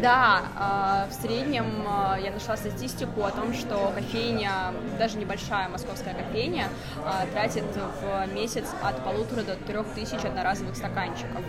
[0.00, 6.14] да, а, в среднем а, я нашла статистику о том, что кофейня, даже небольшая московская
[6.14, 6.68] кофейня,
[7.04, 7.64] а, тратит
[8.02, 11.42] в месяц от полутора до трех тысяч одноразовых стаканчиков.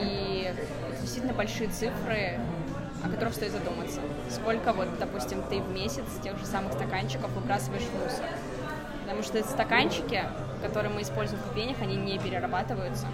[0.00, 0.52] И
[1.00, 2.38] действительно большие цифры,
[3.04, 4.00] о которых стоит задуматься.
[4.30, 8.26] Сколько вот, допустим, ты в месяц тех же самых стаканчиков выбрасываешь в мусор?
[9.02, 10.24] Потому что эти стаканчики,
[10.62, 13.06] которые мы используем в кофейнях, они не перерабатываются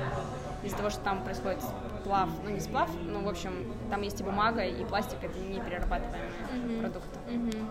[0.62, 1.60] из-за того, что там происходит
[2.02, 5.60] сплав, ну не сплав, ну в общем, там есть и бумага, и пластик, это не
[5.60, 6.80] перерабатываемые mm-hmm.
[6.80, 7.18] продукты.
[7.28, 7.66] Mm-hmm.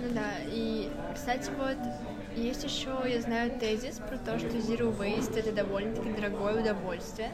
[0.00, 1.76] Ну да, и, кстати, вот
[2.36, 7.30] есть еще, я знаю, тезис про то, что zero waste это довольно-таки дорогое удовольствие.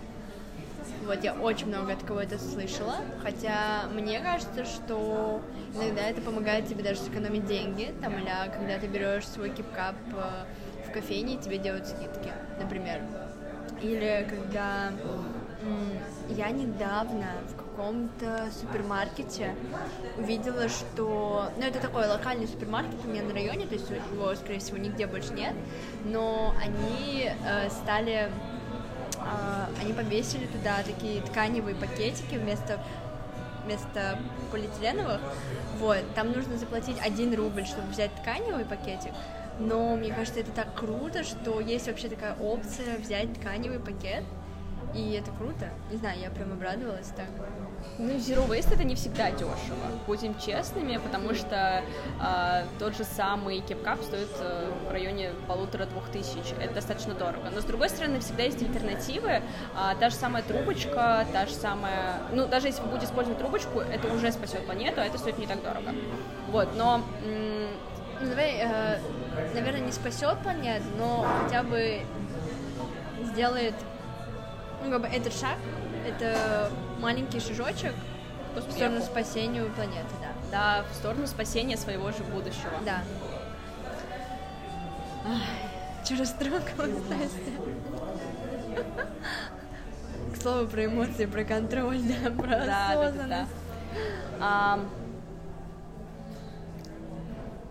[1.04, 5.42] Вот, я очень много от кого-то слышала, хотя мне кажется, что
[5.74, 10.88] иногда это помогает тебе даже сэкономить деньги, там, или когда ты берешь свой кипкап э,
[10.88, 13.02] в кофейне, тебе делают скидки, например.
[13.82, 14.92] Или когда
[16.28, 19.54] Я недавно в каком-то супермаркете
[20.16, 21.50] увидела, что...
[21.56, 25.06] Ну, это такой локальный супермаркет у меня на районе, то есть его, скорее всего, нигде
[25.06, 25.54] больше нет,
[26.04, 28.30] но они э, стали...
[29.18, 32.80] Э, они повесили туда такие тканевые пакетики вместо
[33.64, 34.18] вместо
[34.52, 35.20] полиэтиленовых,
[35.78, 39.12] вот, там нужно заплатить 1 рубль, чтобы взять тканевый пакетик,
[39.58, 44.24] но мне кажется, это так круто, что есть вообще такая опция взять тканевый пакет,
[44.94, 45.70] и это круто.
[45.90, 47.26] Не знаю, я прям обрадовалась так.
[47.98, 49.56] Ну, Zero Waste это не всегда дешево,
[50.06, 51.82] будем честными, потому что
[52.20, 57.50] э, тот же самый кепкап стоит э, в районе полутора-двух тысяч, это достаточно дорого.
[57.52, 59.42] Но с другой стороны, всегда есть альтернативы, э,
[60.00, 64.12] та же самая трубочка, та же самая, ну, даже если вы будете использовать трубочку, это
[64.12, 65.92] уже спасет планету, а это стоит не так дорого.
[66.50, 67.02] Вот, но...
[68.20, 68.98] Ну, давай, э,
[69.54, 72.00] наверное, не спасет планету, но хотя бы
[73.24, 73.74] сделает
[74.84, 75.56] ну, как бы этот шаг,
[76.06, 76.70] это
[77.00, 77.94] маленький шажочек
[78.54, 80.28] в сторону спасения планеты, да.
[80.50, 82.70] Да, в сторону спасения своего же будущего.
[82.84, 83.02] Да.
[86.06, 87.50] Че растрогалась, Настя?
[90.34, 93.50] К слову про эмоции, про контроль, да, про да, осознанность.
[94.38, 94.80] Да, да, да.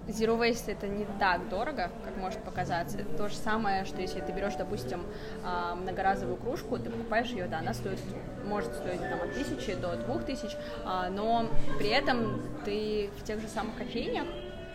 [0.07, 2.97] Zero Waste это не так дорого, как может показаться.
[2.97, 5.05] Это то же самое, что если ты берешь, допустим,
[5.43, 7.99] а, многоразовую кружку, ты покупаешь ее, да, она стоит,
[8.45, 10.51] может стоить там, от тысячи до двух тысяч,
[10.85, 14.25] а, но при этом ты в тех же самых кофейнях,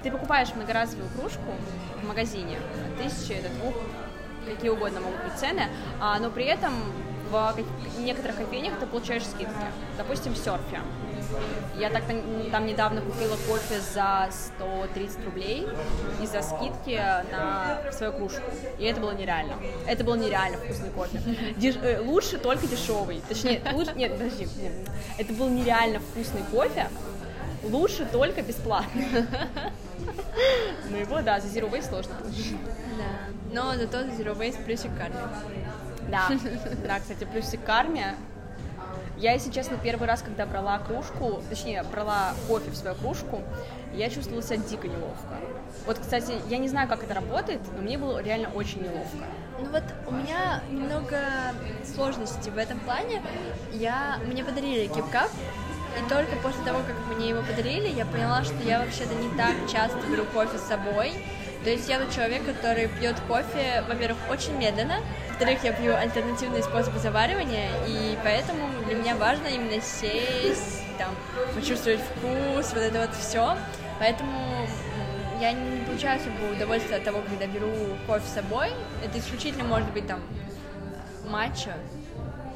[0.03, 1.53] ты покупаешь многоразовую кружку
[2.03, 3.75] в магазине от тысячи до двух,
[4.47, 5.65] какие угодно могут быть цены,
[6.01, 6.73] а, но при этом
[7.31, 7.55] в
[7.99, 9.53] некоторых кофейнях ты получаешь скидки.
[9.99, 10.81] Допустим, в серфе
[11.79, 12.05] я так
[12.51, 15.67] там недавно купила кофе за 130 рублей
[16.23, 18.43] из-за скидки на свою кружку.
[18.79, 19.55] И это было нереально.
[19.87, 21.21] Это был нереально вкусный кофе.
[21.57, 21.77] Деш...
[21.83, 23.23] Э, лучше только дешевый.
[23.29, 23.93] Точнее, лучше...
[23.95, 24.49] Нет, подожди.
[24.61, 24.73] Нет.
[25.19, 26.89] Это был нереально вкусный кофе.
[27.63, 29.03] Лучше только бесплатно.
[30.91, 32.57] Ну его, да, за Zero Waste сложно получить.
[32.97, 33.53] Да.
[33.53, 35.17] Но зато за Zero Waste плюсик карме.
[36.11, 36.29] Да,
[36.87, 38.15] да, кстати, плюсик карме
[39.19, 43.43] я, если честно, первый раз, когда брала кружку, точнее, брала кофе в свою кружку,
[43.95, 45.35] я чувствовала себя дико неловко.
[45.87, 49.27] Вот, кстати, я не знаю, как это работает, но мне было реально очень неловко.
[49.61, 51.19] Ну вот у меня немного
[51.85, 53.23] сложностей в этом плане.
[53.73, 55.31] Я, мне подарили кипкап,
[55.99, 59.55] и только после того, как мне его подарили, я поняла, что я вообще-то не так
[59.71, 61.13] часто беру кофе с собой.
[61.69, 66.63] То есть я тот человек, который пьет кофе, во-первых, очень медленно, во-вторых, я пью альтернативные
[66.63, 71.15] способы заваривания, и поэтому для меня важно именно сесть, там,
[71.55, 73.59] почувствовать вкус, вот это вот все.
[74.01, 74.67] Поэтому
[75.43, 77.71] я не получаю особого удовольствия от того, когда беру
[78.07, 78.71] кофе с собой.
[79.05, 80.23] Это исключительно может быть там
[81.27, 81.75] матча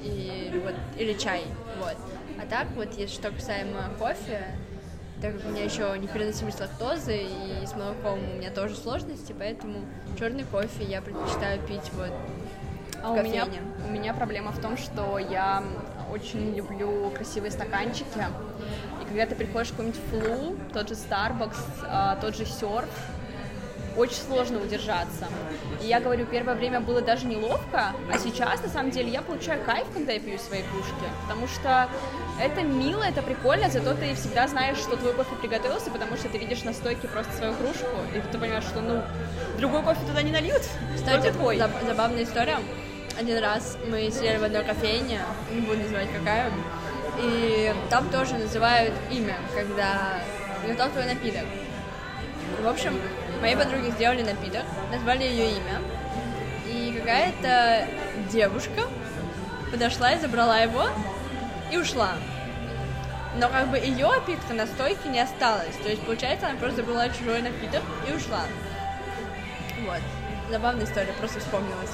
[0.02, 1.42] или, вот, или чай.
[1.78, 1.98] Вот.
[2.42, 4.42] А так вот, если что касаемо кофе,
[5.22, 9.84] так как у меня еще непереносимость лактозы и с молоком у меня тоже сложности, поэтому
[10.18, 12.10] черный кофе я предпочитаю пить вот
[13.02, 13.46] а у меня,
[13.86, 15.62] у меня проблема в том, что я
[16.12, 18.06] очень люблю красивые стаканчики.
[19.00, 22.88] И когда ты приходишь в какой-нибудь флу, тот же Starbucks, а, тот же серф,
[23.96, 25.26] очень сложно удержаться.
[25.82, 29.62] И я говорю, первое время было даже неловко, а сейчас, на самом деле, я получаю
[29.64, 31.88] кайф, когда я пью свои кружки, потому что
[32.40, 36.38] это мило, это прикольно, зато ты всегда знаешь, что твой кофе приготовился, потому что ты
[36.38, 39.02] видишь на стойке просто свою кружку, и ты понимаешь, что, ну,
[39.58, 40.62] другой кофе туда не нальют,
[40.94, 41.58] Кстати, твой.
[41.86, 42.58] забавная история
[43.18, 45.20] один раз мы сидели в одной кофейне,
[45.52, 46.50] не буду называть какая,
[47.20, 50.20] и там тоже называют имя, когда
[50.66, 51.44] готов твой напиток.
[52.62, 52.98] В общем,
[53.42, 55.82] мои подруги сделали напиток, назвали ее имя,
[56.64, 57.88] и какая-то
[58.30, 58.82] девушка
[59.72, 60.86] подошла и забрала его
[61.72, 62.12] и ушла.
[63.36, 65.74] Но как бы ее опитка на стойке не осталась.
[65.82, 68.42] То есть, получается, она просто забрала чужой напиток и ушла.
[69.86, 70.00] Вот.
[70.50, 71.90] Забавная история, просто вспомнилась.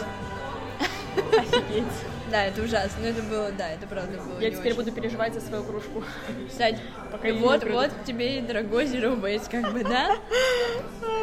[1.36, 1.84] Офигеть.
[2.30, 3.00] Да, это ужасно.
[3.00, 4.38] Но это было, да, это правда было.
[4.40, 4.76] Я теперь очень.
[4.76, 6.04] буду переживать за свою кружку.
[6.48, 6.78] Кстати,
[7.10, 10.16] Пока вот, вот тебе и дорогой Zero Base, как бы, да?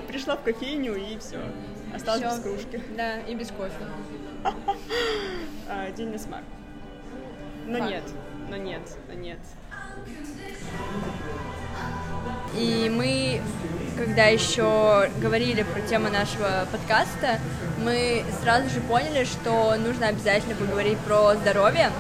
[0.08, 1.40] Пришла в кофейню и все.
[1.94, 2.82] Осталась без кружки.
[2.98, 3.74] Да, и без кофе.
[5.68, 6.46] А, день на смарт.
[7.66, 8.04] Но нет,
[8.50, 9.40] но нет, но нет.
[12.56, 13.42] И мы,
[13.98, 17.40] когда еще говорили про тему нашего подкаста,
[17.84, 21.92] мы сразу же поняли, что нужно обязательно поговорить про здоровье.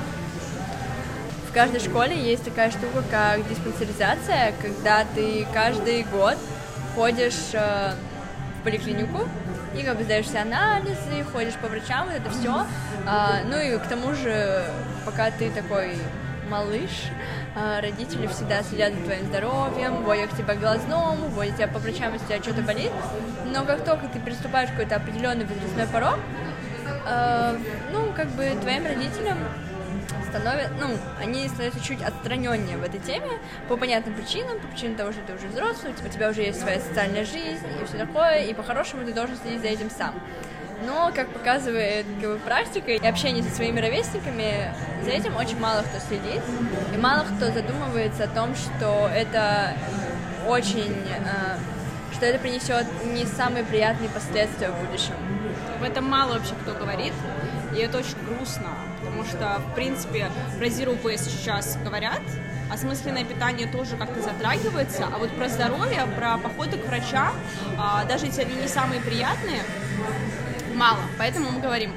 [1.49, 6.35] В каждой школе есть такая штука, как диспансеризация, когда ты каждый год
[6.95, 7.93] ходишь э,
[8.59, 9.19] в поликлинику
[9.77, 12.65] и как бы сдаешь все анализы, ходишь по врачам, вот это все.
[13.05, 14.65] А, ну и к тому же,
[15.05, 15.97] пока ты такой
[16.49, 17.09] малыш,
[17.55, 21.79] а, родители всегда следят за твоим здоровьем, водят к тебе к глазному, водят тебя по
[21.79, 22.91] врачам, если у тебя что-то болит.
[23.53, 26.19] Но как только ты приступаешь к какой-то определенный возрастной порог,
[27.07, 27.57] э,
[27.91, 29.37] ну, как бы твоим родителям
[30.29, 35.11] становятся, ну, они становятся чуть отстраненнее в этой теме по понятным причинам, по причинам того,
[35.11, 38.53] что ты уже взрослый, у тебя уже есть своя социальная жизнь и все такое, и
[38.53, 40.15] по-хорошему ты должен следить за этим сам.
[40.83, 45.81] Но, как показывает как бы, практика и общение со своими ровесниками, за этим очень мало
[45.81, 46.41] кто следит,
[46.93, 49.73] и мало кто задумывается о том, что это
[50.47, 51.57] очень, э,
[52.13, 55.15] что это принесет не самые приятные последствия в будущем.
[55.79, 57.13] В этом мало вообще кто говорит,
[57.75, 62.21] и это очень грустно, потому что, в принципе, про Zero сейчас говорят,
[62.71, 67.33] осмысленное питание тоже как-то затрагивается, а вот про здоровье, про походы к врачам,
[67.77, 69.61] а, даже если они не самые приятные,
[70.75, 70.99] мало.
[71.17, 71.91] Поэтому мы говорим,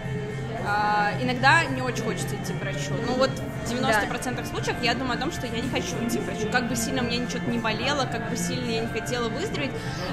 [0.67, 2.93] а, иногда не очень хочется идти к врачу.
[3.07, 4.45] Ну вот в 90% да.
[4.45, 6.51] случаев я думаю о том, что я не хочу идти к врачу.
[6.51, 9.73] Как бы сильно мне ничего не болело, как бы сильно я не хотела выздороветь,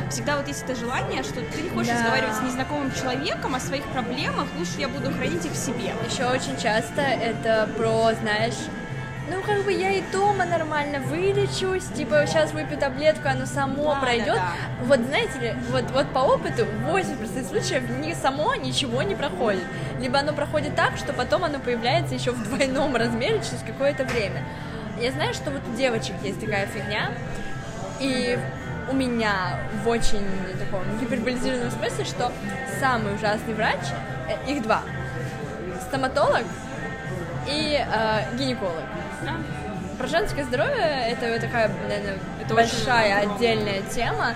[0.10, 1.96] всегда вот есть это желание, что ты не хочешь да.
[1.96, 5.94] разговаривать с незнакомым человеком о своих проблемах, лучше я буду хранить их в себе.
[6.10, 8.56] Еще очень часто это про, знаешь,
[9.30, 14.00] ну, как бы я и дома нормально вылечусь, типа, сейчас выпью таблетку, оно само да,
[14.00, 14.36] пройдет.
[14.36, 14.86] Да, да.
[14.86, 19.64] Вот, знаете ли, вот, вот по опыту, в 80% случаев ни само ничего не проходит.
[20.00, 24.44] Либо оно проходит так, что потом оно появляется еще в двойном размере через какое-то время.
[25.02, 27.12] Я знаю, что вот у девочек есть такая фигня,
[28.00, 28.38] и
[28.90, 30.26] у меня в очень
[30.60, 32.32] таком гиперболизированном смысле, что
[32.80, 33.80] самый ужасный врач,
[34.30, 34.82] э, их два,
[35.88, 36.44] стоматолог
[37.48, 38.84] и э, гинеколог.
[39.98, 43.36] Про женское здоровье это такая, наверное, это большая очень...
[43.36, 44.34] отдельная тема,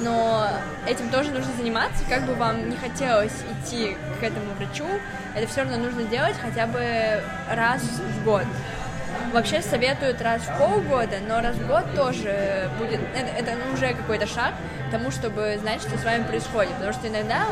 [0.00, 0.48] но
[0.86, 4.86] этим тоже нужно заниматься, как бы вам не хотелось идти к этому врачу,
[5.34, 8.44] это все равно нужно делать хотя бы раз в год.
[9.32, 14.26] Вообще советуют раз в полгода, но раз в год тоже будет, это, это уже какой-то
[14.26, 14.54] шаг
[14.88, 17.46] к тому, чтобы знать, что с вами происходит, потому что иногда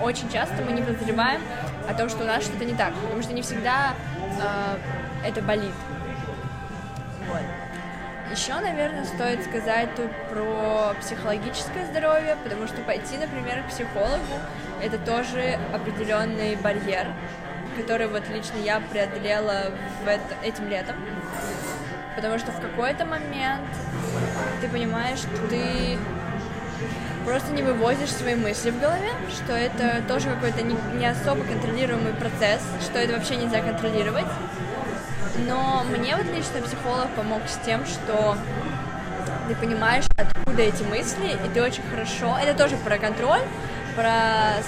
[0.00, 1.40] очень часто мы не подозреваем
[1.88, 4.76] о том, что у нас что-то не так, потому что не всегда э,
[5.24, 5.74] это болит.
[7.28, 7.40] Вот.
[8.30, 14.40] Еще, наверное, стоит сказать тут про психологическое здоровье, потому что пойти, например, к психологу
[14.82, 17.06] это тоже определенный барьер,
[17.76, 19.70] который вот лично я преодолела
[20.04, 20.96] в это, этим летом.
[22.16, 23.68] Потому что в какой-то момент
[24.60, 25.98] ты понимаешь, что ты
[27.24, 32.12] просто не вывозишь свои мысли в голове, что это тоже какой-то не, не особо контролируемый
[32.12, 34.26] процесс, что это вообще нельзя контролировать.
[35.46, 38.36] Но мне вот лично психолог помог с тем, что
[39.48, 42.36] ты понимаешь, откуда эти мысли, и ты очень хорошо...
[42.40, 43.42] Это тоже про контроль,
[43.96, 44.58] про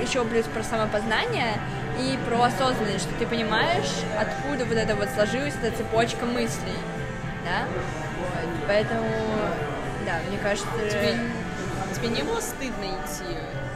[0.00, 1.58] еще плюс про самопознание
[1.98, 6.78] и про осознанность, что ты понимаешь, откуда вот это вот сложилась эта цепочка мыслей,
[7.44, 7.66] да?
[8.18, 8.50] Вот.
[8.66, 9.06] Поэтому,
[10.06, 10.68] да, мне кажется...
[10.90, 11.18] Тебе
[11.94, 13.24] Тебе не было стыдно идти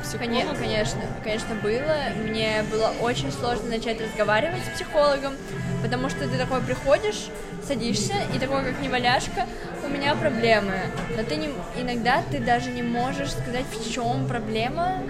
[0.01, 0.57] к психологу?
[0.59, 1.97] Конечно, конечно, было.
[2.17, 5.35] Мне было очень сложно начать разговаривать с психологом,
[5.83, 7.29] потому что ты такой приходишь,
[7.67, 9.47] садишься, и такой, как неваляшка,
[9.85, 10.75] у меня проблемы.
[11.17, 15.03] Но ты не, иногда ты даже не можешь сказать, в чем проблема.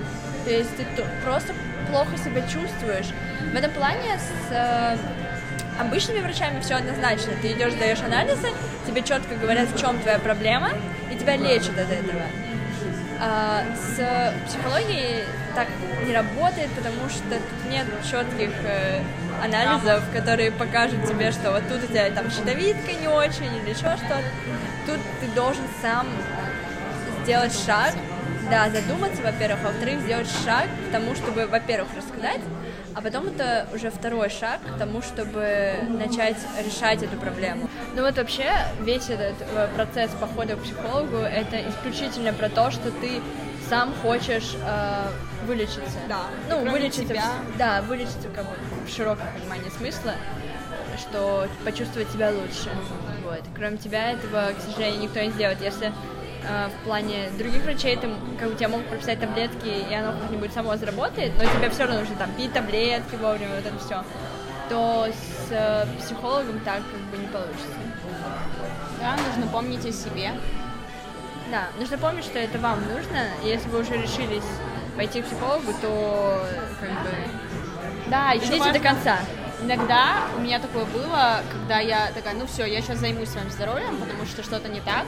[0.44, 0.84] То есть ты
[1.24, 1.54] просто
[1.90, 3.12] плохо себя чувствуешь.
[3.52, 4.96] В этом плане с э,
[5.80, 7.32] обычными врачами все однозначно.
[7.40, 8.48] Ты идешь, даешь анализы,
[8.86, 10.70] тебе четко говорят, в чем твоя проблема,
[11.12, 12.22] и тебя лечат от этого.
[13.20, 15.24] А, с психологией
[15.58, 15.66] так
[16.06, 19.02] не работает, потому что тут нет четких э,
[19.42, 23.96] анализов, которые покажут тебе, что вот тут у тебя там щитовидка не очень или еще
[23.96, 24.22] что-то.
[24.86, 26.06] Тут ты должен сам
[27.24, 27.92] сделать шаг,
[28.48, 32.40] да, задуматься, во-первых, а во-вторых, сделать шаг к тому, чтобы, во-первых, рассказать,
[32.94, 37.68] а потом это уже второй шаг к тому, чтобы начать решать эту проблему.
[37.96, 38.48] Ну вот вообще
[38.80, 43.20] весь этот э, процесс похода к психологу это исключительно про то, что ты
[43.68, 45.08] сам хочешь э,
[45.46, 45.98] вылечиться.
[46.08, 46.22] Да.
[46.48, 47.14] Ну, вылечиться.
[47.14, 47.24] Себя.
[47.58, 48.52] Да, вылечиться как бы
[48.86, 50.14] в широком понимании смысла,
[50.98, 52.70] что почувствовать себя лучше.
[53.24, 53.42] Вот.
[53.54, 55.60] Кроме тебя этого, к сожалению, никто не сделает.
[55.60, 60.18] Если э, в плане других врачей, там, как бы тебе могут прописать таблетки, и оно
[60.18, 64.04] как-нибудь само заработает, но тебе все равно нужно там пить таблетки вовремя, вот это все,
[64.68, 67.66] то с э, психологом так как бы не получится.
[69.00, 70.32] Да, нужно помнить о себе.
[71.50, 74.44] Да, нужно помнить, что это вам нужно, если вы уже решились
[74.96, 76.46] пойти к психологу, то
[76.80, 77.10] как бы
[78.08, 78.72] да, идите важно...
[78.72, 79.18] до конца.
[79.62, 83.96] Иногда у меня такое было, когда я такая, ну все, я сейчас займусь своим здоровьем,
[83.96, 85.04] потому что что-то не так,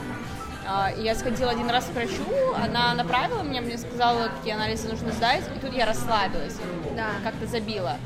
[0.67, 2.23] А, я сходила один раз к врачу,
[2.63, 6.57] она направила меня, мне сказала, какие анализы нужно сдать, и тут я расслабилась,
[6.95, 7.07] Да.
[7.23, 7.97] как-то забила.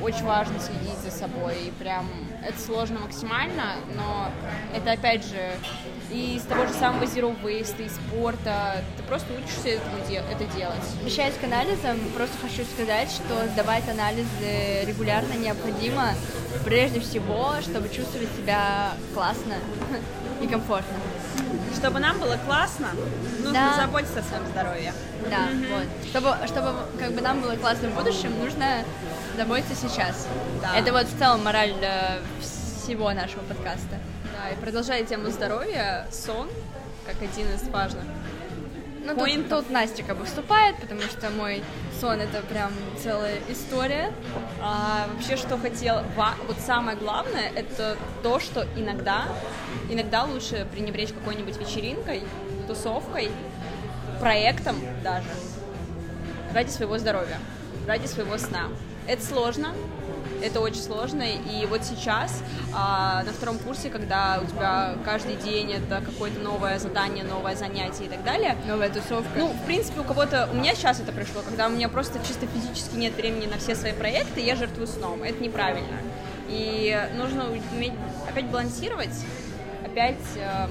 [0.00, 2.06] Очень важно следить за собой, и прям
[2.44, 4.30] это сложно максимально, но
[4.74, 5.52] это опять же
[6.12, 10.22] и из того же самого zero waste, и из спорта, ты просто учишься этому де-
[10.30, 10.82] это делать.
[10.96, 16.14] Возвращаясь к анализам, просто хочу сказать, что сдавать анализы регулярно необходимо,
[16.64, 19.54] прежде всего, чтобы чувствовать себя классно
[20.42, 20.96] и комфортно.
[21.74, 22.88] Чтобы нам было классно,
[23.38, 23.76] нужно Да.
[23.76, 24.92] заботиться о своем здоровье.
[25.30, 25.86] Да, вот.
[26.10, 28.84] Чтобы, чтобы как бы нам было классно в будущем, нужно
[29.36, 30.26] заботиться сейчас.
[30.60, 30.76] Да.
[30.76, 33.96] Это вот в целом мораль э, всего нашего подкаста.
[34.42, 36.48] Да, и продолжая тему здоровья, сон,
[37.06, 38.02] как один из важных.
[39.04, 41.62] Ну, тут, тут Настя как бы вступает, потому что мой
[42.00, 44.12] сон это прям целая история.
[44.60, 49.24] А, вообще, что хотел, ва- вот самое главное, это то, что иногда,
[49.88, 52.24] иногда лучше пренебречь какой-нибудь вечеринкой,
[52.66, 53.30] тусовкой,
[54.20, 55.28] проектом даже,
[56.52, 57.38] ради своего здоровья,
[57.86, 58.68] ради своего сна.
[59.06, 59.74] Это сложно,
[60.42, 62.42] это очень сложно, и вот сейчас
[62.74, 68.06] а, на втором курсе, когда у тебя каждый день это какое-то новое задание, новое занятие
[68.06, 69.30] и так далее, Новая тусовка.
[69.36, 70.48] ну, в принципе, у кого-то...
[70.52, 73.74] У меня сейчас это пришло, когда у меня просто чисто физически нет времени на все
[73.74, 75.22] свои проекты, я жертвую сном.
[75.22, 75.98] Это неправильно.
[76.48, 77.94] И нужно уметь
[78.28, 79.14] опять балансировать,
[79.84, 80.68] опять э,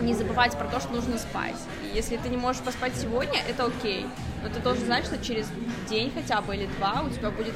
[0.00, 1.56] не забывать про то, что нужно спать.
[1.82, 4.06] И если ты не можешь поспать сегодня, это окей.
[4.42, 5.48] Но ты должен знать, что через
[5.88, 7.54] день хотя бы или два у тебя будет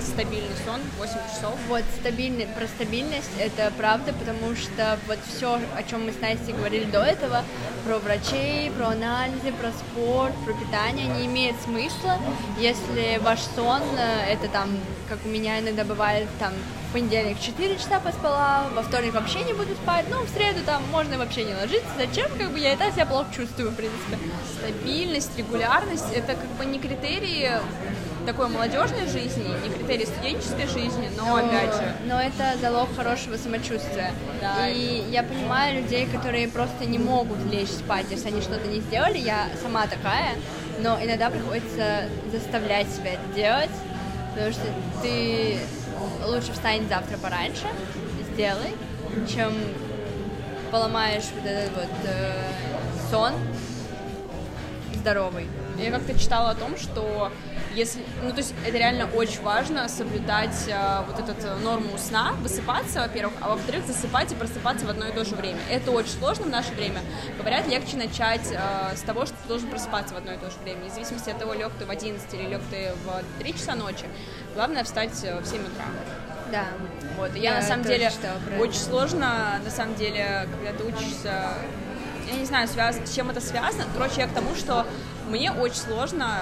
[0.00, 1.54] стабильный сон 8 часов.
[1.68, 6.52] Вот стабильный, про стабильность это правда, потому что вот все, о чем мы с Настей
[6.52, 7.42] говорили до этого,
[7.84, 12.18] про врачей, про анализы, про спорт, про питание, не имеет смысла,
[12.58, 14.70] если ваш сон э, это там,
[15.08, 16.52] как у меня иногда бывает, там
[16.90, 20.82] в понедельник 4 часа поспала, во вторник вообще не буду спать, ну в среду там
[20.90, 24.18] можно вообще не ложиться, зачем, как бы я и так себя плохо чувствую, в принципе.
[24.58, 27.50] Стабильность, регулярность это как бы не критерии
[28.24, 31.94] такой молодежной жизни, не критерии студенческой жизни, но опять же.
[32.06, 34.12] Но это залог хорошего самочувствия.
[34.40, 34.68] Да.
[34.68, 39.18] И я понимаю людей, которые просто не могут лечь спать, если они что-то не сделали.
[39.18, 40.32] Я сама такая,
[40.80, 43.70] но иногда приходится заставлять себя это делать,
[44.34, 44.62] потому что
[45.02, 45.58] ты
[46.26, 47.66] лучше встань завтра пораньше,
[48.32, 48.74] сделай,
[49.32, 49.52] чем
[50.70, 52.32] поломаешь вот этот вот э,
[53.10, 53.32] сон
[54.94, 55.46] здоровый.
[55.78, 57.30] Я как-то читала о том, что
[57.74, 62.32] если, ну то есть это реально очень важно соблюдать э, вот эту э, норму сна,
[62.40, 65.58] высыпаться, во-первых, а во-вторых, засыпать и просыпаться в одно и то же время.
[65.70, 67.00] Это очень сложно в наше время.
[67.38, 70.56] Говорят, легче начать э, с того, что ты должен просыпаться в одно и то же
[70.62, 73.74] время, в зависимости от того, лег ты в 11 или лег ты в 3 часа
[73.74, 74.04] ночи.
[74.54, 75.84] Главное встать э, в 7 утра.
[76.50, 76.64] Да.
[77.18, 80.84] Вот, я Да, на самом деле читала про очень сложно, на самом деле, когда ты
[80.84, 81.48] учишься,
[82.30, 82.96] я не знаю, связ...
[83.04, 83.84] с чем это связано.
[83.94, 84.86] Короче, я к тому, что
[85.28, 86.38] мне очень сложно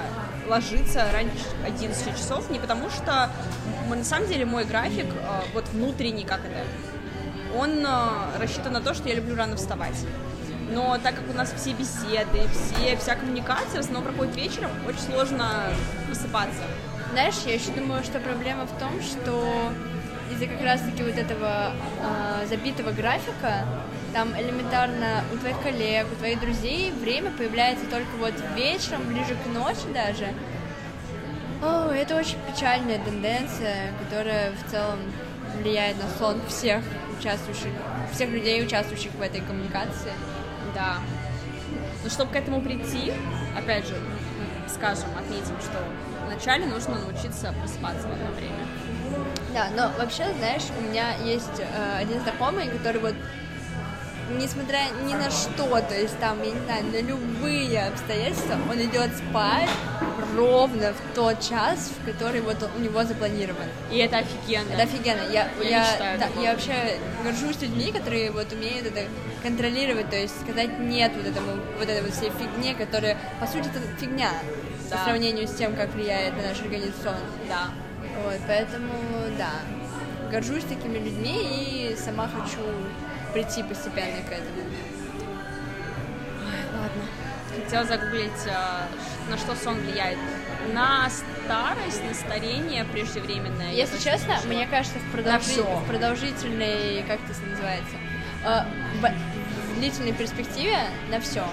[0.49, 3.30] ложиться раньше 11 часов, не потому что,
[3.89, 6.64] м, на самом деле, мой график, э, вот внутренний, как это,
[7.59, 9.97] он э, рассчитан на то, что я люблю рано вставать.
[10.70, 15.01] Но так как у нас все беседы, все, вся коммуникация в основном проходит вечером, очень
[15.01, 15.49] сложно
[16.09, 16.62] высыпаться.
[17.12, 19.70] Знаешь, я еще думаю, что проблема в том, что
[20.33, 21.72] из-за как раз-таки вот этого
[22.03, 23.66] а, забитого графика,
[24.12, 29.46] там элементарно у твоих коллег, у твоих друзей время появляется только вот вечером, ближе к
[29.46, 30.28] ночи даже.
[31.62, 34.98] О, это очень печальная тенденция, которая в целом
[35.58, 36.82] влияет на сон всех
[37.18, 37.70] участвующих,
[38.12, 40.12] всех людей, участвующих в этой коммуникации.
[40.74, 40.98] Да.
[42.02, 43.12] Но чтобы к этому прийти,
[43.56, 43.94] опять же,
[44.68, 45.78] скажем, отметим, что
[46.26, 48.66] вначале нужно научиться просыпаться в одно время.
[49.54, 53.14] Да, но вообще, знаешь, у меня есть э, один знакомый, который вот
[54.31, 59.11] несмотря ни на что, то есть там, я не знаю, на любые обстоятельства, он идет
[59.16, 59.68] спать
[60.37, 63.66] ровно в тот час, в который вот у него запланирован.
[63.91, 64.73] И это офигенно.
[64.73, 65.20] Это офигенно.
[65.33, 69.03] Я, Я я, мечтаю да, я вообще горжусь людьми, которые вот умеют это
[69.43, 73.66] контролировать, то есть сказать нет вот этому, вот этой вот всей фигне, которая, по сути,
[73.68, 74.31] это фигня
[74.89, 74.97] Да.
[74.99, 76.93] по сравнению с тем, как влияет на наш организм.
[77.49, 77.68] Да.
[78.25, 78.93] Вот, поэтому,
[79.37, 79.51] да,
[80.31, 82.61] горжусь такими людьми и сама хочу
[83.33, 84.62] прийти постепенно к этому.
[86.72, 87.03] Ладно.
[87.64, 88.87] Хотела загуглить, а,
[89.30, 90.18] на что сон влияет.
[90.72, 93.72] На старость, на старение преждевременное.
[93.72, 94.53] я Если честно, слышала.
[94.53, 97.97] мне кажется, в, продолжи- в продолжительной, как это называется,
[98.45, 98.61] э,
[99.01, 100.78] в, длительной перспективе
[101.11, 101.45] на все.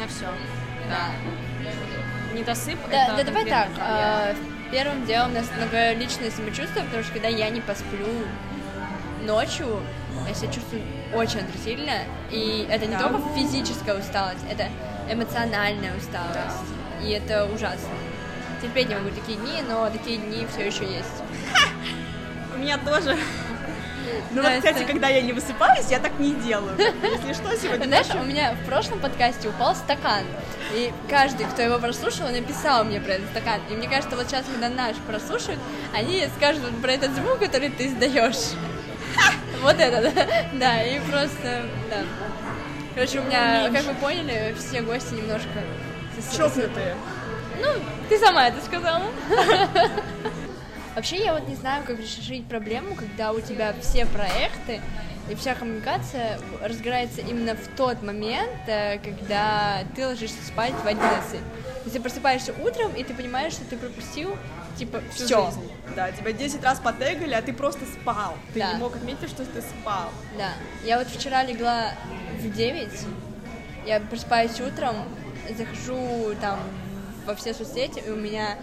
[0.00, 0.26] На все.
[0.88, 2.34] Да.
[2.34, 3.68] Недосып Да, да давай так.
[3.68, 4.36] влияет.
[4.36, 8.06] э, первым делом на, на личное самочувствие, потому что когда я не посплю,
[9.22, 9.80] ночью
[10.26, 10.82] я себя чувствую
[11.14, 13.04] очень отвратительно, и это не Да.
[13.08, 14.68] только физическая усталость, это
[15.10, 16.68] эмоциональная усталость,
[17.02, 17.88] и это ужасно.
[18.60, 21.22] Терпеть не могу такие дни, но такие дни все еще есть.
[22.54, 23.16] У меня тоже.
[24.30, 26.76] Ну вот, кстати, когда я не высыпаюсь, я так не делаю.
[26.78, 30.24] Если что, сегодня Знаешь, у меня в прошлом подкасте упал стакан,
[30.74, 33.60] и каждый, кто его прослушал, написал мне про этот стакан.
[33.70, 35.60] И мне кажется, вот сейчас, когда наш прослушают,
[35.94, 38.54] они скажут про этот звук, который ты издаешь.
[39.62, 40.26] Вот это, да.
[40.54, 42.04] Да, и просто, да.
[42.94, 45.48] Короче, у меня, как вы поняли, все гости немножко...
[46.36, 46.96] чокнутые.
[47.60, 47.68] Ну,
[48.08, 49.04] ты сама это сказала.
[50.94, 54.80] Вообще, я вот не знаю, как решить проблему, когда у тебя все проекты
[55.30, 61.30] и вся коммуникация разгорается именно в тот момент, э, когда ты ложишься спать в 11.
[61.30, 61.38] То
[61.84, 64.36] есть ты просыпаешься утром, и ты понимаешь, что ты пропустил,
[64.78, 65.46] типа, Всю все.
[65.46, 65.72] жизнь.
[65.96, 68.34] Да, тебя 10 раз потегали, а ты просто спал.
[68.54, 68.72] Ты Да.
[68.74, 70.10] не мог отметить, что ты спал.
[70.36, 70.52] Да.
[70.84, 71.92] Я вот вчера легла
[72.40, 72.88] в 9,
[73.86, 74.96] я просыпаюсь утром,
[75.56, 76.58] захожу там
[77.26, 78.56] во все соцсети, и у меня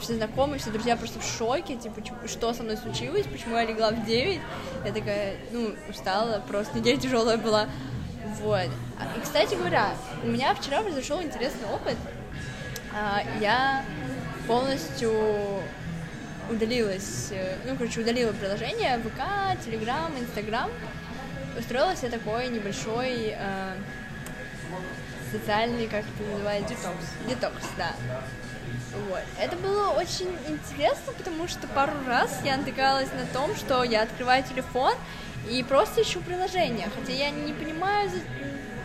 [0.00, 3.90] все знакомые, все друзья просто в шоке, типа, что со мной случилось, почему я легла
[3.90, 4.40] в 9.
[4.84, 7.66] Я такая, ну, устала, просто неделя тяжелая была.
[8.42, 8.68] Вот.
[8.98, 9.90] А, И, кстати говоря,
[10.22, 11.96] у меня вчера произошел интересный опыт.
[12.94, 13.84] А, Я
[14.48, 15.12] полностью
[16.50, 20.70] удалилась, э, ну, короче, удалила приложение ВК, Телеграм, Инстаграм.
[21.58, 23.74] Устроила себе такой небольшой э,
[25.30, 26.74] социальный, как это называется?
[26.74, 27.04] Детокс.
[27.28, 27.92] Детокс, да.
[29.10, 29.22] Вот.
[29.38, 34.42] Это было очень интересно, потому что пару раз я натыкалась на том, что я открываю
[34.44, 34.94] телефон
[35.50, 38.10] и просто ищу приложение, хотя я не понимаю,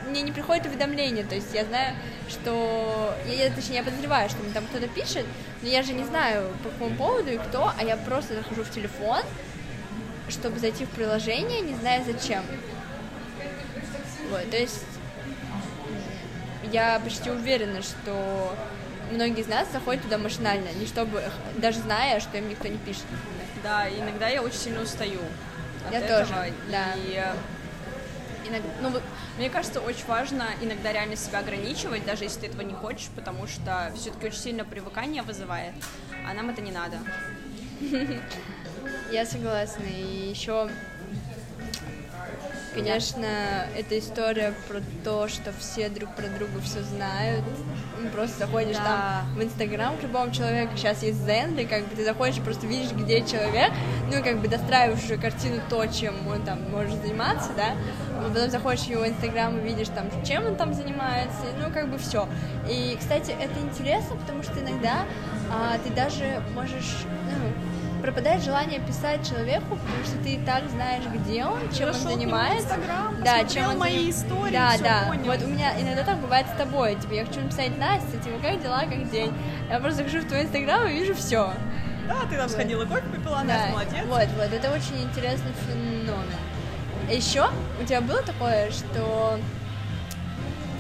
[0.10, 1.96] мне не приходит уведомление, то есть я знаю,
[2.30, 5.26] что, я, я, точнее, я подозреваю, что мне там кто-то пишет,
[5.62, 8.72] но я же не знаю, по какому поводу и кто, а я просто захожу в
[8.72, 9.22] телефон,
[10.30, 12.44] чтобы зайти в приложение, не зная зачем.
[14.30, 14.86] Вот, то есть
[16.72, 18.56] я почти уверена, что
[19.12, 21.24] многие из нас заходят туда машинально, не чтобы,
[21.58, 23.04] даже зная, что им никто не пишет.
[23.62, 25.20] Да, иногда я очень сильно устаю.
[25.86, 26.20] от Я этого.
[26.22, 26.94] тоже, да.
[26.96, 27.24] И
[28.48, 28.92] иногда, ну,
[29.38, 33.48] мне кажется, очень важно иногда реально себя ограничивать, даже если ты этого не хочешь, потому
[33.48, 35.74] что все-таки очень сильно привыкание вызывает,
[36.28, 36.98] а нам это не надо.
[39.12, 39.84] Я согласна.
[39.84, 40.70] И еще,
[42.74, 47.44] конечно, эта история про то, что все друг про друга все знают.
[48.04, 48.84] Ну, Просто заходишь Да.
[48.84, 52.68] там в Инстаграм к любому человеку, сейчас есть Зенли, как бы ты заходишь, и просто
[52.68, 53.72] видишь, где человек,
[54.12, 57.76] ну и как бы достраиваешь уже картину то, чем он там может заниматься, да,
[58.18, 61.90] А потом заходишь в его Инстаграм и видишь там, чем он там занимается, ну как
[61.90, 62.28] бы все.
[62.70, 65.06] И, кстати, это интересно, потому что иногда
[65.52, 67.63] а, ты даже можешь, ну,
[68.04, 72.10] пропадает желание писать человеку, потому что ты и так знаешь, где он, чем он Зашел
[72.10, 72.76] в занимается.
[73.24, 75.04] Да, чем он мои заним- истории, Да, да.
[75.08, 75.24] понял.
[75.24, 76.96] Вот у меня иногда так бывает с тобой.
[76.96, 79.34] Типа, я хочу написать Насте, типа, как дела, как день.
[79.70, 81.54] Я просто захожу в твой Инстаграм и вижу все.
[82.10, 84.06] Да, ты там сходила, кофе попила, Настя, молодец.
[84.08, 86.26] Вот, вот, это очень интересный феномен.
[87.10, 87.46] Еще
[87.82, 89.40] у тебя было такое, что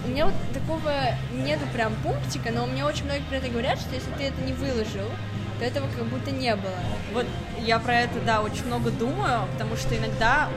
[0.05, 0.91] у меня вот такого
[1.31, 4.51] нету прям пунктика, но мне очень многие про это говорят, что если ты это не
[4.51, 5.07] выложил,
[5.59, 6.77] то этого как будто не было.
[7.13, 7.25] Вот
[7.59, 10.49] я про это, да, очень много думаю, потому что иногда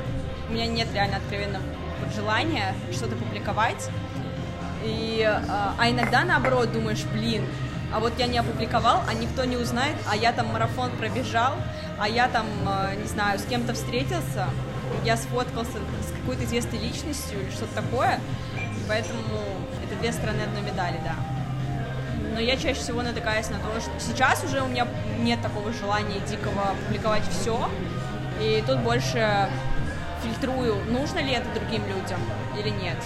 [0.49, 1.61] у меня нет реально откровенно
[2.01, 3.89] вот желания что-то публиковать.
[4.85, 7.45] И, а, а иногда наоборот думаешь, блин,
[7.93, 11.55] а вот я не опубликовал, а никто не узнает, а я там марафон пробежал,
[11.99, 14.49] а я там, а, не знаю, с кем-то встретился,
[15.05, 18.21] я сфоткался с какой-то известной личностью или что-то такое.
[18.89, 19.21] Поэтому
[19.85, 21.36] это две стороны одной медали, да.
[22.37, 24.87] Но я чаще всего натыкаюсь на то, что сейчас уже у меня
[25.21, 27.71] нет такого желания дикого публиковать все.
[28.43, 29.49] И тут больше
[30.23, 32.21] фильтрую, нужно ли это другим людям
[32.59, 32.99] или нет.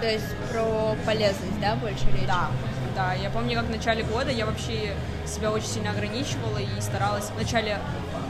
[0.00, 2.28] То есть про полезность, да, больше речь?
[2.28, 2.50] Да,
[2.94, 3.14] да.
[3.14, 4.94] Я помню, как в начале года я вообще
[5.26, 7.78] себя очень сильно ограничивала и старалась в начале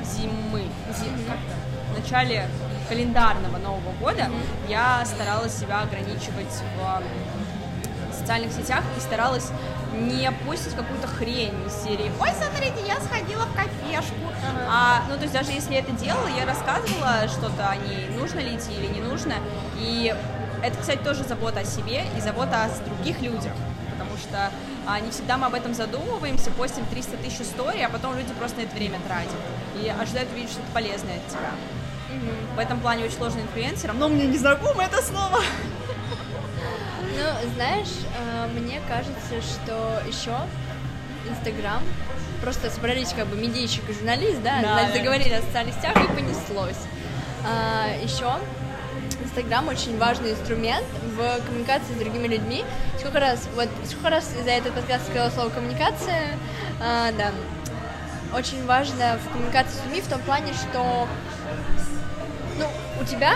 [0.03, 0.63] зимы,
[0.99, 2.49] зим, как-то, в начале
[2.89, 4.31] календарного Нового года
[4.67, 9.51] я старалась себя ограничивать в социальных сетях и старалась
[9.97, 14.15] не постить какую-то хрень из серии «Ой, смотрите, я сходила в кафешку».
[14.69, 18.41] А, ну, то есть даже если я это делала, я рассказывала что-то о ней, нужно
[18.41, 19.35] ли идти или не нужно.
[19.79, 20.15] И
[20.63, 23.53] это, кстати, тоже забота о себе и забота о других людях.
[23.93, 24.51] Потому что
[24.87, 28.59] а, не всегда мы об этом задумываемся, постим 300 тысяч историй, а потом люди просто
[28.59, 29.35] на это время тратят.
[29.83, 31.51] И ожидают увидеть что-то полезное от тебя.
[32.55, 35.41] В этом плане очень сложно инфлюенсерам, но мне не знакомо это слово.
[37.17, 37.89] Ну, знаешь,
[38.19, 40.37] э, мне кажется, что еще
[41.29, 41.83] Инстаграм
[42.43, 46.77] просто собрались как бы медийщик и журналист, да, Да, заговорили о социальных сетях и понеслось.
[47.45, 48.31] А, еще
[49.25, 50.85] Инстаграм очень важный инструмент
[51.17, 52.65] в коммуникации с другими людьми.
[52.99, 56.37] Сколько раз, вот, сколько раз за этот подкаст сказала слово коммуникация,
[56.81, 57.33] а, да,
[58.37, 61.09] очень важно в коммуникации с людьми в том плане, что,
[62.59, 62.67] ну,
[63.01, 63.35] у тебя,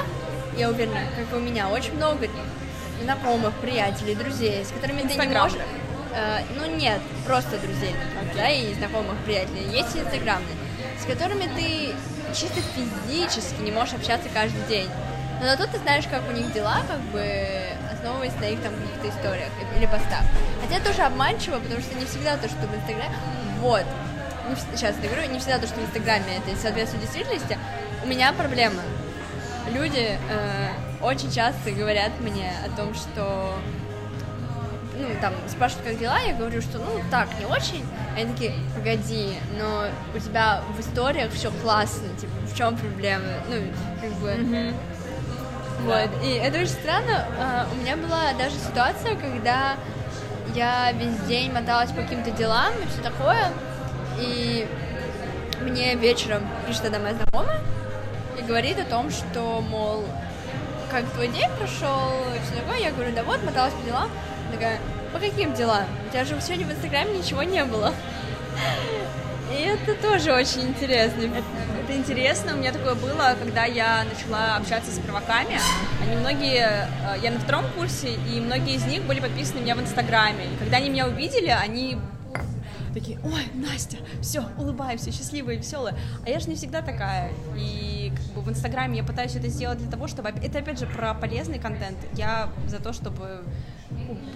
[0.56, 2.28] я уверена, как и у меня, очень много
[3.02, 5.26] знакомых, приятелей, друзей, с которыми Инстаграм.
[5.26, 5.58] ты не можешь...
[6.14, 9.64] э, ну, нет, просто друзей, например, да, и знакомых, приятелей.
[9.72, 10.56] Есть инстаграмные,
[11.00, 11.94] с которыми ты
[12.34, 14.88] чисто физически не можешь общаться каждый день.
[15.40, 17.24] Но зато ты знаешь, как у них дела, как бы
[17.92, 20.22] основываясь на их там каких-то историях или постах.
[20.62, 23.14] Хотя тоже обманчиво, потому что не всегда то, что в Инстаграме...
[23.60, 23.84] Вот.
[24.48, 27.58] Не сейчас я говорю, не всегда то, что в Инстаграме это соответствует действительности.
[28.02, 28.82] У меня проблема.
[29.72, 30.68] Люди э,
[31.02, 33.54] очень часто говорят мне о том, что
[34.96, 37.84] ну, там, спрашивают, как дела, я говорю, что, ну, так, не очень.
[38.16, 43.24] Они такие, погоди, но у тебя в историях все классно, типа, в чем проблема?
[43.48, 43.62] Ну,
[44.00, 44.74] как бы...
[45.82, 47.24] Вот, и это очень странно.
[47.38, 49.76] А, У меня была даже ситуация, когда
[50.54, 53.50] я весь день моталась по каким-то делам и все такое,
[54.18, 54.68] и
[55.62, 57.60] мне вечером пишет одна моя знакомая
[58.38, 60.04] и говорит о том, что, мол,
[60.90, 62.78] как твой день прошел и все такое.
[62.78, 64.10] Я говорю, да вот, моталась по делам.
[64.48, 64.78] Она такая,
[65.12, 65.84] по каким делам?
[66.06, 67.94] У тебя же сегодня в Инстаграме ничего не было.
[69.52, 71.22] И это тоже очень интересно.
[71.22, 75.58] Это интересно, у меня такое было, когда я начала общаться с провоками.
[76.02, 79.74] Они многие, э, я на втором курсе, и многие из них были подписаны на меня
[79.74, 80.44] в Инстаграме.
[80.44, 81.98] И когда они меня увидели, они
[82.94, 85.96] такие, ой, Настя, все, улыбаемся, счастливая, веселая.
[86.24, 87.32] А я же не всегда такая.
[87.56, 87.99] И
[88.30, 90.28] как бы в Инстаграме я пытаюсь это сделать для того, чтобы...
[90.28, 91.98] Это опять же про полезный контент.
[92.14, 93.42] Я за то, чтобы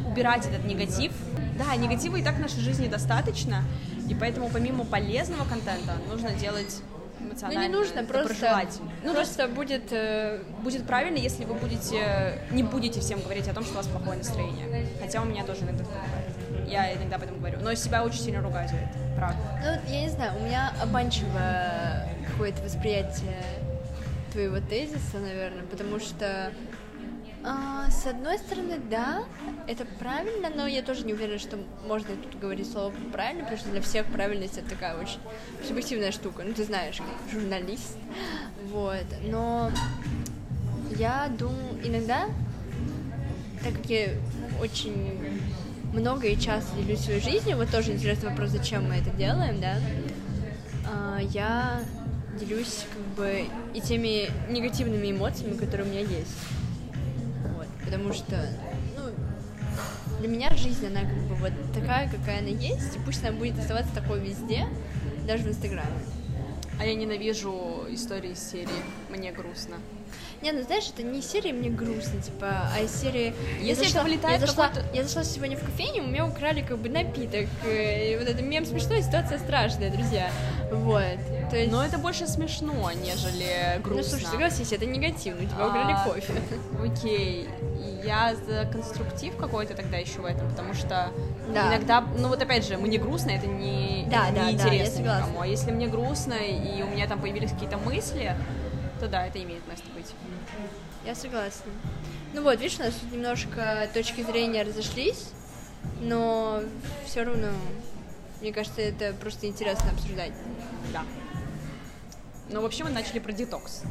[0.07, 1.13] убирать этот негатив.
[1.57, 3.63] Да, негатива и так в нашей жизни достаточно,
[4.09, 6.81] и поэтому помимо полезного контента нужно делать
[7.21, 8.69] Ну, эмоционально не нужно, просто.
[9.05, 9.93] Ну, просто будет...
[9.93, 13.87] э, будет правильно, если вы будете не будете всем говорить о том, что у вас
[13.87, 14.89] плохое настроение.
[15.01, 16.69] Хотя у меня тоже иногда такое бывает.
[16.69, 17.61] Я иногда об этом говорю.
[17.61, 18.99] Но себя очень сильно ругаю за это.
[19.17, 19.39] Правда.
[19.63, 23.41] Ну, я не знаю, у меня обманчивое какое-то восприятие
[24.35, 26.53] твоего тезиса, наверное, потому что
[27.45, 29.23] а, с одной стороны, да,
[29.69, 31.57] это правильно, но я тоже не уверена, что
[31.87, 35.21] можно тут говорить слово правильно, потому что для всех правильность это такая очень
[35.67, 36.43] субъективная штука.
[36.45, 37.97] Ну, ты знаешь, как журналист.
[38.73, 39.07] Вот.
[39.23, 39.71] Но
[40.99, 42.27] я думаю, иногда,
[43.63, 44.09] так как я
[44.61, 45.41] очень
[45.93, 49.77] много и часто делюсь своей жизнью, вот тоже интересный вопрос, зачем мы это делаем, да,
[50.91, 51.83] а, я
[52.39, 56.37] делюсь как бы и теми негативными эмоциями, которые у меня есть.
[57.57, 58.49] Вот, потому что,
[58.97, 59.11] ну,
[60.21, 63.59] для меня жизнь, она как бы вот такая, какая она есть, и пусть она будет
[63.59, 64.67] оставаться такой везде,
[65.27, 65.91] даже в Инстаграме.
[66.81, 68.69] А я ненавижу истории из серии
[69.09, 69.77] «Мне грустно».
[70.43, 73.33] Не, ну знаешь, это не серии мне грустно, типа, а из серии...
[73.61, 76.61] я Если зашла, это вылетает я зашла, я зашла сегодня в кофейню, у меня украли
[76.61, 77.47] как бы напиток.
[77.65, 80.31] э, И вот это мем смешной, ситуация страшная, друзья.
[80.71, 81.19] Вот.
[81.51, 81.71] То есть...
[81.73, 84.03] Но это больше смешно, нежели Ну, грустно.
[84.19, 86.33] слушай, согласись, это негативно, у тебя украли А, кофе.
[86.85, 87.49] Окей,
[88.05, 91.11] я за конструктив какой-то тогда ищу в этом, потому что
[91.53, 91.69] Да.
[91.69, 94.97] иногда, ну вот опять же, мне грустно, это не, Да, это да, не да, интересно
[94.97, 95.21] согласна.
[95.27, 95.41] никому.
[95.41, 98.35] А если мне грустно и у меня там появились какие-то мысли,
[99.01, 100.07] то да, это имеет место быть.
[101.05, 101.71] Я согласна.
[102.33, 105.29] Ну вот, видишь, у нас тут немножко точки зрения разошлись,
[106.01, 106.61] но
[107.07, 107.49] все равно,
[108.41, 110.33] мне кажется, это просто интересно обсуждать.
[110.93, 111.03] Да.
[112.51, 113.83] Но вообще мы начали про детокс.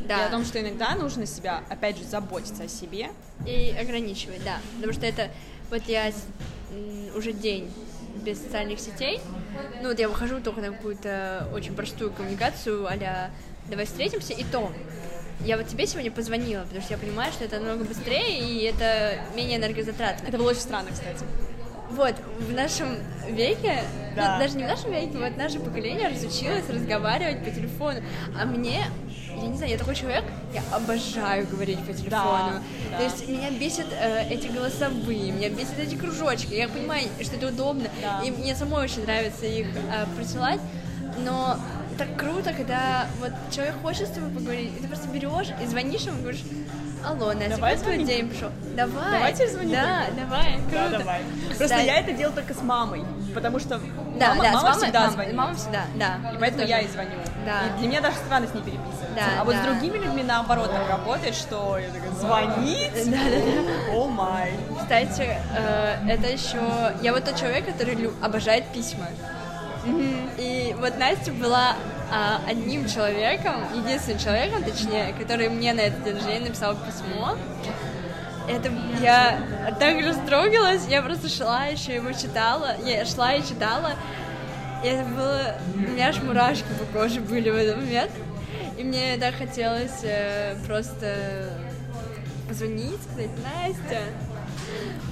[0.00, 0.24] Да.
[0.24, 3.10] И о том, что иногда нужно себя, опять же, заботиться о себе.
[3.46, 4.58] И ограничивать, да.
[4.76, 5.30] Потому что это
[5.70, 6.12] вот я
[7.14, 7.70] уже день
[8.16, 9.20] без социальных сетей.
[9.82, 13.30] Ну вот я выхожу только на какую-то очень простую коммуникацию а
[13.68, 14.72] давай встретимся, и то
[15.44, 19.20] я вот тебе сегодня позвонила, потому что я понимаю, что это намного быстрее и это
[19.34, 20.26] менее энергозатратно.
[20.26, 21.24] Это было очень странно, кстати.
[21.90, 22.96] Вот, в нашем
[23.28, 23.82] веке,
[24.16, 24.34] Да.
[24.34, 28.00] ну, даже не в нашем веке, вот наше поколение разучилось разговаривать по телефону.
[28.40, 28.84] А мне,
[29.36, 30.24] я не знаю, я такой человек,
[30.54, 32.60] я обожаю говорить по телефону.
[32.90, 32.96] да.
[32.98, 36.54] То есть меня бесят э, эти голосовые, меня бесят эти кружочки.
[36.54, 38.22] Я понимаю, что это удобно, Да.
[38.24, 40.60] и мне самой очень нравится их э, присылать,
[41.24, 41.56] но
[41.98, 46.02] так круто, когда вот человек хочет с тобой поговорить, и ты просто берешь и звонишь
[46.02, 46.42] ему и говоришь,
[47.04, 48.50] алло, Настя, Давай как твой день пошел?
[48.76, 49.10] Давай.
[49.12, 50.22] Давайте звонить Да, тогда.
[50.22, 50.88] давай, круто.
[50.90, 51.20] Да, давай.
[51.46, 53.80] Просто Кстати, я это делал только с мамой, потому что
[54.18, 55.34] Да, мама, да, мама мамой, всегда мама, звонит.
[55.34, 56.30] мама всегда, да.
[56.34, 56.88] И поэтому Это я тоже.
[56.88, 57.10] и звоню.
[57.46, 57.60] Да.
[57.66, 59.06] И для меня даже странно с ней переписываться.
[59.16, 59.62] Да, а вот да.
[59.62, 62.92] с другими людьми наоборот так работает, что я такая, звонить?
[63.10, 63.92] Да, да, да.
[63.96, 64.52] О май.
[64.80, 66.58] Кстати, э, это еще...
[67.02, 69.06] Я вот тот человек, который лю- обожает письма.
[70.36, 71.74] И вот Настя была
[72.10, 77.36] а, одним человеком, единственным человеком, точнее, который мне на этот день рождения написал письмо.
[78.48, 79.38] Это я
[79.78, 83.92] так растрогалась, я просто шла еще его читала, я шла и читала,
[84.82, 88.10] и это было, у меня аж мурашки по коже были в этот момент,
[88.76, 91.48] и мне так хотелось э, просто
[92.48, 94.00] позвонить, сказать, Настя,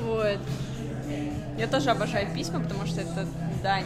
[0.03, 0.39] вот.
[1.57, 3.27] Я тоже обожаю письма, потому что это
[3.63, 3.85] дань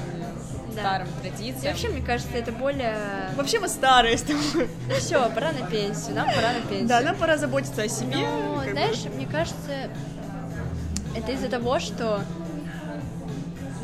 [0.74, 0.80] Да.
[0.80, 1.72] старым И традициям.
[1.72, 2.96] вообще, мне кажется, это более...
[3.36, 4.68] Вообще мы старые с тобой.
[4.98, 6.88] Все, пора на пенсию, нам пора на пенсию.
[6.88, 8.16] Да, нам пора заботиться о себе.
[8.16, 8.70] Ну, как бы.
[8.72, 9.90] знаешь, мне кажется,
[11.14, 12.22] это из-за того, что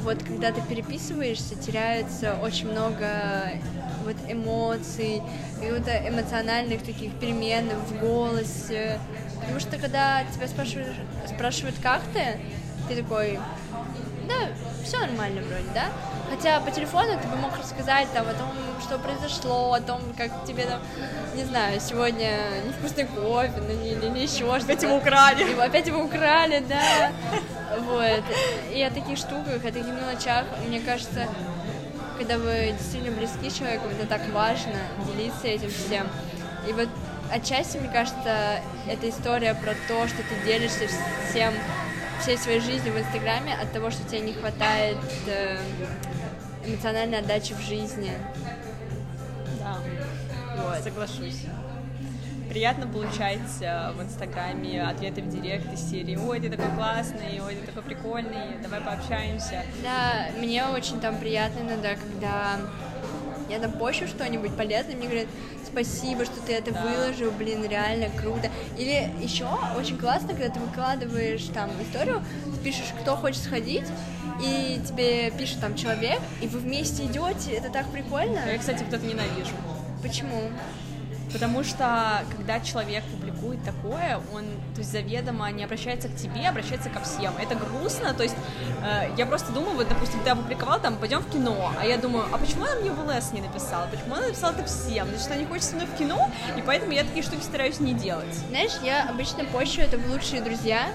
[0.03, 3.53] вот когда ты переписываешься, теряется очень много
[4.05, 5.23] вот эмоций,
[5.61, 8.99] каких-то эмоциональных таких перемен в голосе.
[9.41, 12.39] Потому что когда тебя спрашивают, спрашивают, как ты,
[12.89, 13.39] ты такой,
[14.29, 14.49] да,
[14.85, 15.89] все нормально вроде, да?
[16.31, 18.53] Хотя по телефону ты бы мог рассказать там о том,
[18.83, 20.81] что произошло, о том, как тебе там,
[21.35, 24.73] не знаю, сегодня невкусный кофе, ну, или, или еще что-то.
[24.73, 25.51] Опять его украли.
[25.51, 27.13] Его опять его украли, да.
[27.81, 28.25] Вот.
[28.73, 31.27] И о таких штуках, о таких мелочах, мне кажется,
[32.19, 34.75] когда вы действительно близки с человеком, это так важно
[35.07, 36.07] делиться этим всем.
[36.69, 36.89] И вот
[37.33, 40.89] отчасти, мне кажется, эта история про то, что ты делишься
[41.31, 41.55] всем,
[42.21, 45.59] всей своей жизнью в Инстаграме от того, что тебе не хватает э,
[46.69, 48.13] эмоциональной отдачи в жизни.
[49.61, 49.79] Да,
[50.57, 50.83] Вот.
[50.83, 51.43] соглашусь.
[52.49, 57.55] Приятно получать э, в Инстаграме ответы в директ из серии «Ой, ты такой классный», «Ой,
[57.57, 59.65] ты такой прикольный», «Давай пообщаемся».
[59.83, 62.57] Да, мне очень там приятно иногда, когда
[63.51, 65.29] я там пощу что-нибудь полезное, мне говорят,
[65.67, 68.51] спасибо, что ты это выложил, блин, реально круто.
[68.79, 69.47] Или еще
[69.77, 73.87] очень классно, когда ты выкладываешь там историю, ты пишешь, кто хочет сходить,
[74.41, 78.41] и тебе пишет там человек, и вы вместе идете, это так прикольно.
[78.51, 79.55] Я, кстати, вот это ненавижу.
[80.03, 80.51] Почему?
[81.33, 86.51] Потому что когда человек публикует такое, он, то есть заведомо не обращается к тебе, а
[86.51, 87.35] обращается ко всем.
[87.39, 88.37] Это грустно, то есть
[88.83, 92.27] э, я просто думаю, вот, допустим, ты опубликовал, там, пойдем в кино, а я думаю,
[92.33, 93.87] а почему она мне в ЛС не написала?
[93.89, 95.07] Почему она написала это всем?
[95.09, 97.93] Значит, она не хочет со мной в кино, и поэтому я такие штуки стараюсь не
[97.93, 98.35] делать.
[98.49, 100.89] Знаешь, я обычно пощу это в лучшие друзья,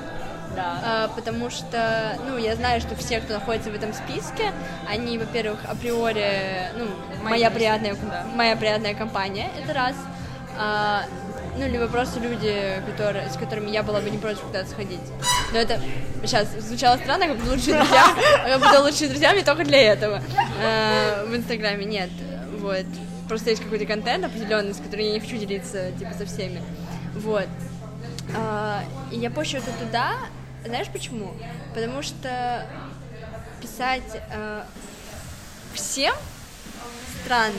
[0.56, 0.80] Да.
[0.84, 4.51] А, потому что, ну, я знаю, что все, кто находится в этом списке,
[4.88, 6.86] они, во-первых, априори, ну,
[7.24, 8.26] моя друзья, приятная, да.
[8.36, 9.95] моя приятная компания, это раз.
[10.58, 11.04] А,
[11.58, 14.99] ну, либо просто люди, которые, с которыми я была бы не против куда-то сходить.
[15.51, 15.80] Но это
[16.24, 18.06] сейчас звучало странно, как бы лучшие друзья.
[18.47, 20.22] Я буду лучшими друзьями только для этого.
[20.64, 22.10] А, в Инстаграме нет.
[22.60, 22.86] Вот.
[23.28, 26.62] Просто есть какой-то контент определенный, с которым я не хочу делиться, типа, со всеми.
[27.16, 27.47] Вот.
[28.36, 30.14] А, и я пощу это туда,
[30.66, 31.34] знаешь почему?
[31.74, 32.66] Потому что
[33.61, 34.66] писать а,
[35.74, 36.16] всем
[37.24, 37.53] странно.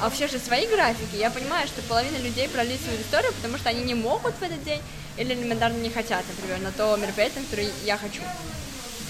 [0.00, 3.82] А вообще же свои графики, я понимаю, что половина людей пролистывают историю, потому что они
[3.82, 4.80] не могут в этот день
[5.16, 8.22] или элементарно не хотят, например, на то мероприятие, которое я хочу.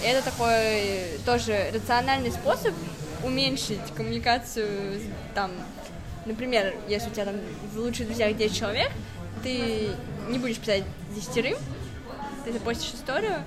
[0.03, 2.75] И это такой тоже рациональный способ
[3.23, 5.01] уменьшить коммуникацию,
[5.35, 5.51] там,
[6.27, 7.37] например, если у тебя там
[7.73, 8.91] в лучших друзьях 10 человек,
[9.43, 9.89] ты
[10.29, 10.85] не будешь писать
[11.15, 11.57] десятерым,
[12.45, 13.43] ты запостишь историю,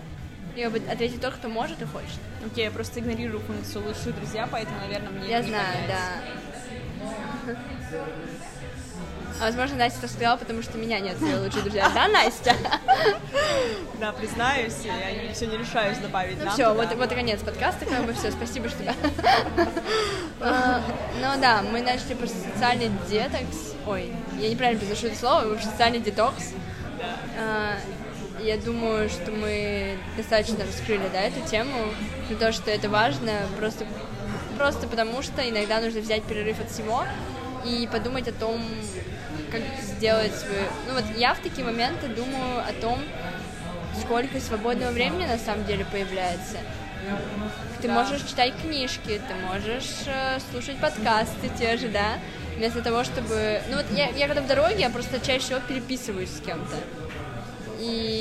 [0.56, 2.20] и как бы ответит тот, кто может и хочет.
[2.46, 5.88] Окей, я просто игнорирую функцию «Лучшие друзья», поэтому, наверное, мне Я не знаю, понять.
[5.88, 7.56] да.
[9.40, 11.90] А возможно, Настя это сказала, потому что меня нет в своей лучшей друзья.
[11.94, 12.56] Да, Настя?
[14.00, 18.04] Да, признаюсь, я все не решаюсь добавить Ну все, вот, вот и конец подкаста, как
[18.06, 18.80] бы все, спасибо, что...
[20.40, 20.82] А,
[21.16, 23.76] Ну да, мы начали просто социальный детокс.
[23.86, 26.54] Ой, я неправильно произношу это слово, социальный детокс.
[28.48, 31.92] Я думаю, что мы достаточно раскрыли, да, эту тему,
[32.30, 33.86] про то, что это важно, просто,
[34.58, 37.04] просто потому что иногда нужно взять перерыв от всего
[37.66, 38.64] и подумать о том,
[39.52, 40.62] как сделать свою...
[40.88, 43.00] Ну вот я в такие моменты думаю о том,
[44.00, 46.56] сколько свободного времени на самом деле появляется.
[47.82, 52.14] Ты можешь читать книжки, ты можешь э, слушать подкасты те же, да,
[52.56, 53.62] вместо того, чтобы...
[53.70, 57.07] Ну вот я, я когда в дороге, я просто чаще всего переписываюсь с кем-то.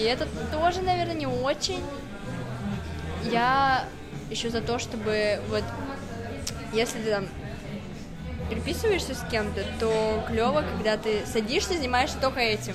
[0.07, 1.83] Это тоже, наверное, не очень.
[3.31, 3.85] Я
[4.31, 5.65] еще за то, чтобы вот
[6.73, 7.27] если ты там
[8.49, 12.75] переписываешься с кем-то, то клево, когда ты садишься, занимаешься только этим.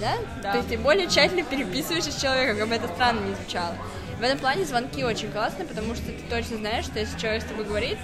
[0.00, 0.14] Да?
[0.42, 0.52] Да.
[0.52, 3.74] То есть ты более тщательно переписываешься с человеком, как бы это странно не звучало.
[4.18, 7.46] В этом плане звонки очень классно, потому что ты точно знаешь, что если человек с
[7.46, 7.98] тобой говорит,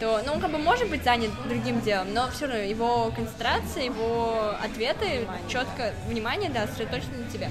[0.00, 3.84] то, ну, он как бы может быть занят другим делом, но все равно его концентрация,
[3.84, 7.48] его ответы, четко, внимание, да, сосредоточены на тебя.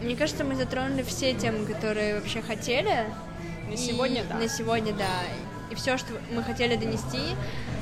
[0.00, 3.04] Мне кажется, мы затронули все темы, которые вообще хотели.
[3.68, 4.36] На сегодня, да.
[4.36, 5.04] На сегодня, да.
[5.70, 7.34] И все, что мы хотели донести,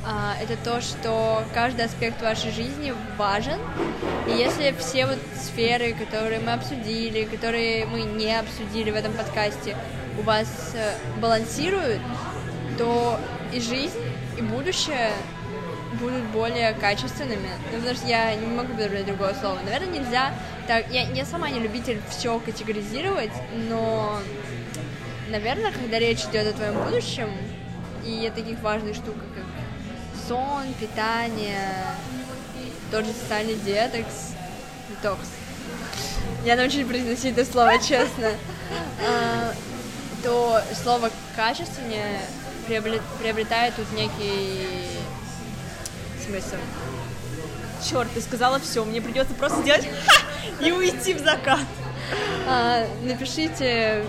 [0.05, 3.59] а, это то, что каждый аспект вашей жизни важен.
[4.27, 9.77] И если все вот сферы, которые мы обсудили, которые мы не обсудили в этом подкасте,
[10.19, 12.01] у вас э, балансируют,
[12.79, 13.21] то
[13.53, 14.01] и жизнь,
[14.39, 15.13] и будущее
[16.01, 17.49] будут более качественными.
[17.73, 19.59] Ну, потому что я не могу подобрать другое слово.
[19.65, 20.33] Наверное, нельзя
[20.67, 20.91] так...
[20.91, 23.31] Я, я сама не любитель все категоризировать,
[23.69, 24.19] но,
[25.31, 27.31] наверное, когда речь идет о твоем будущем
[28.05, 29.45] и о таких важных штуках, как
[30.27, 31.73] сон, питание,
[32.91, 34.33] тот же социальный детокс,
[34.91, 35.29] детокс.
[36.45, 38.31] Я научусь произносить это слово, честно.
[39.05, 39.53] А,
[40.23, 42.21] то слово качественнее
[42.67, 44.67] приобретает тут некий
[46.27, 46.57] смысл.
[47.89, 49.87] Черт, ты сказала все, мне придется просто сделать
[50.61, 51.61] и уйти в закат.
[52.49, 54.05] А, напишите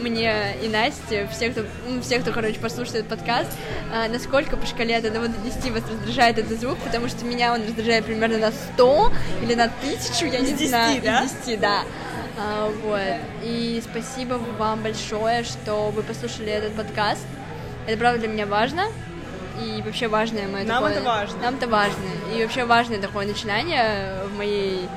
[0.00, 3.50] мне и Насте, все, кто, ну, все, кто, короче, послушает этот подкаст,
[3.92, 7.52] а, насколько по шкале от 1 до 10 вас раздражает этот звук, потому что меня
[7.52, 11.02] он раздражает примерно на 100 или на 1000, я не 10, знаю.
[11.02, 11.26] Да?
[11.46, 11.82] 10, да.
[12.38, 13.00] А, вот.
[13.42, 17.26] И спасибо вам большое, что вы послушали этот подкаст.
[17.86, 18.84] Это правда для меня важно
[19.60, 20.98] и вообще важное мое Нам такое...
[20.98, 21.42] это важно.
[21.42, 22.02] Нам это важно.
[22.34, 24.88] И вообще важное такое начинание в моей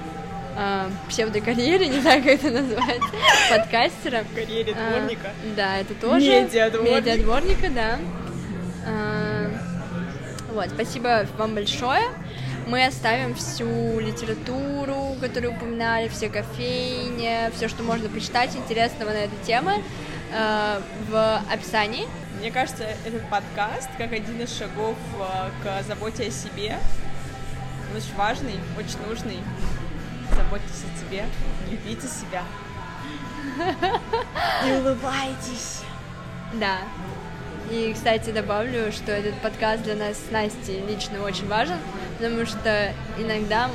[0.58, 3.02] э, псевдокарьере, не знаю, как это назвать,
[3.50, 4.24] подкастера.
[4.34, 5.32] Карьере А, дворника.
[5.56, 6.44] да, это тоже.
[6.44, 6.96] Медиадворник.
[6.96, 8.00] Медиадворника, да.
[8.88, 9.52] А,
[10.54, 12.04] вот, спасибо вам большое.
[12.68, 19.36] Мы оставим всю литературу, которую упоминали, все кофейни, все, что можно почитать интересного на эту
[19.46, 19.72] тему
[20.34, 22.08] э, в описании.
[22.46, 26.78] Мне кажется, этот подкаст как один из шагов э, к заботе о себе.
[27.90, 29.40] Он очень важный, очень нужный.
[30.30, 31.26] Заботьтесь о себе,
[31.72, 32.44] любите себя.
[34.64, 35.82] И улыбайтесь.
[36.54, 36.82] Да.
[37.72, 41.80] И, кстати, добавлю, что этот подкаст для нас с Настей лично очень важен,
[42.20, 43.72] потому что иногда,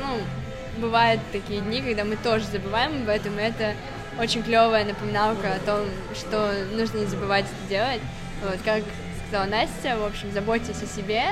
[0.00, 3.74] ну, бывают такие дни, когда мы тоже забываем об этом, и это
[4.18, 8.00] очень клевая напоминалка о том, что нужно не забывать это делать.
[8.42, 8.82] Вот, как
[9.28, 11.24] сказала Настя, в общем, заботьтесь о себе,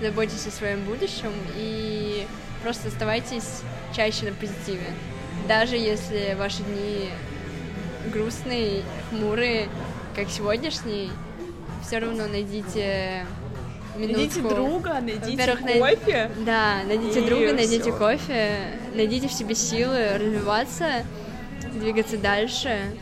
[0.00, 2.26] заботьтесь о своем будущем и
[2.62, 3.62] просто оставайтесь
[3.94, 4.86] чаще на позитиве.
[5.48, 7.10] Даже если ваши дни
[8.12, 9.68] грустные, хмурые,
[10.14, 11.10] как сегодняшний,
[11.86, 13.26] все равно найдите
[13.96, 14.18] минутку.
[14.18, 16.30] Найдите друга, найдите Во-первых, най- кофе.
[16.38, 18.56] Да, найдите И друга, найдите кофе,
[18.94, 21.04] найдите в себе силы развиваться,
[21.78, 22.92] двигаться дальше.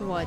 [0.00, 0.26] Вот.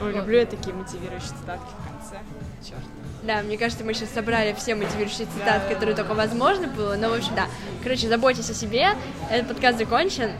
[0.00, 2.18] Ой, люблю я такие мотивирующие цитатки в конце.
[2.66, 2.80] Черт.
[3.22, 5.74] Да, мне кажется, мы сейчас собрали все мотивирующие цитаты, Да.
[5.74, 6.96] которые только возможно было.
[6.96, 7.46] Но, в общем, да.
[7.82, 8.88] Короче, заботьтесь о себе.
[9.30, 10.30] Этот подкаст закончен.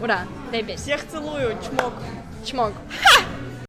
[0.00, 0.20] Ура!
[0.50, 0.82] Дай песню.
[0.96, 1.92] Всех целую, чмок.
[2.44, 2.72] Чмок.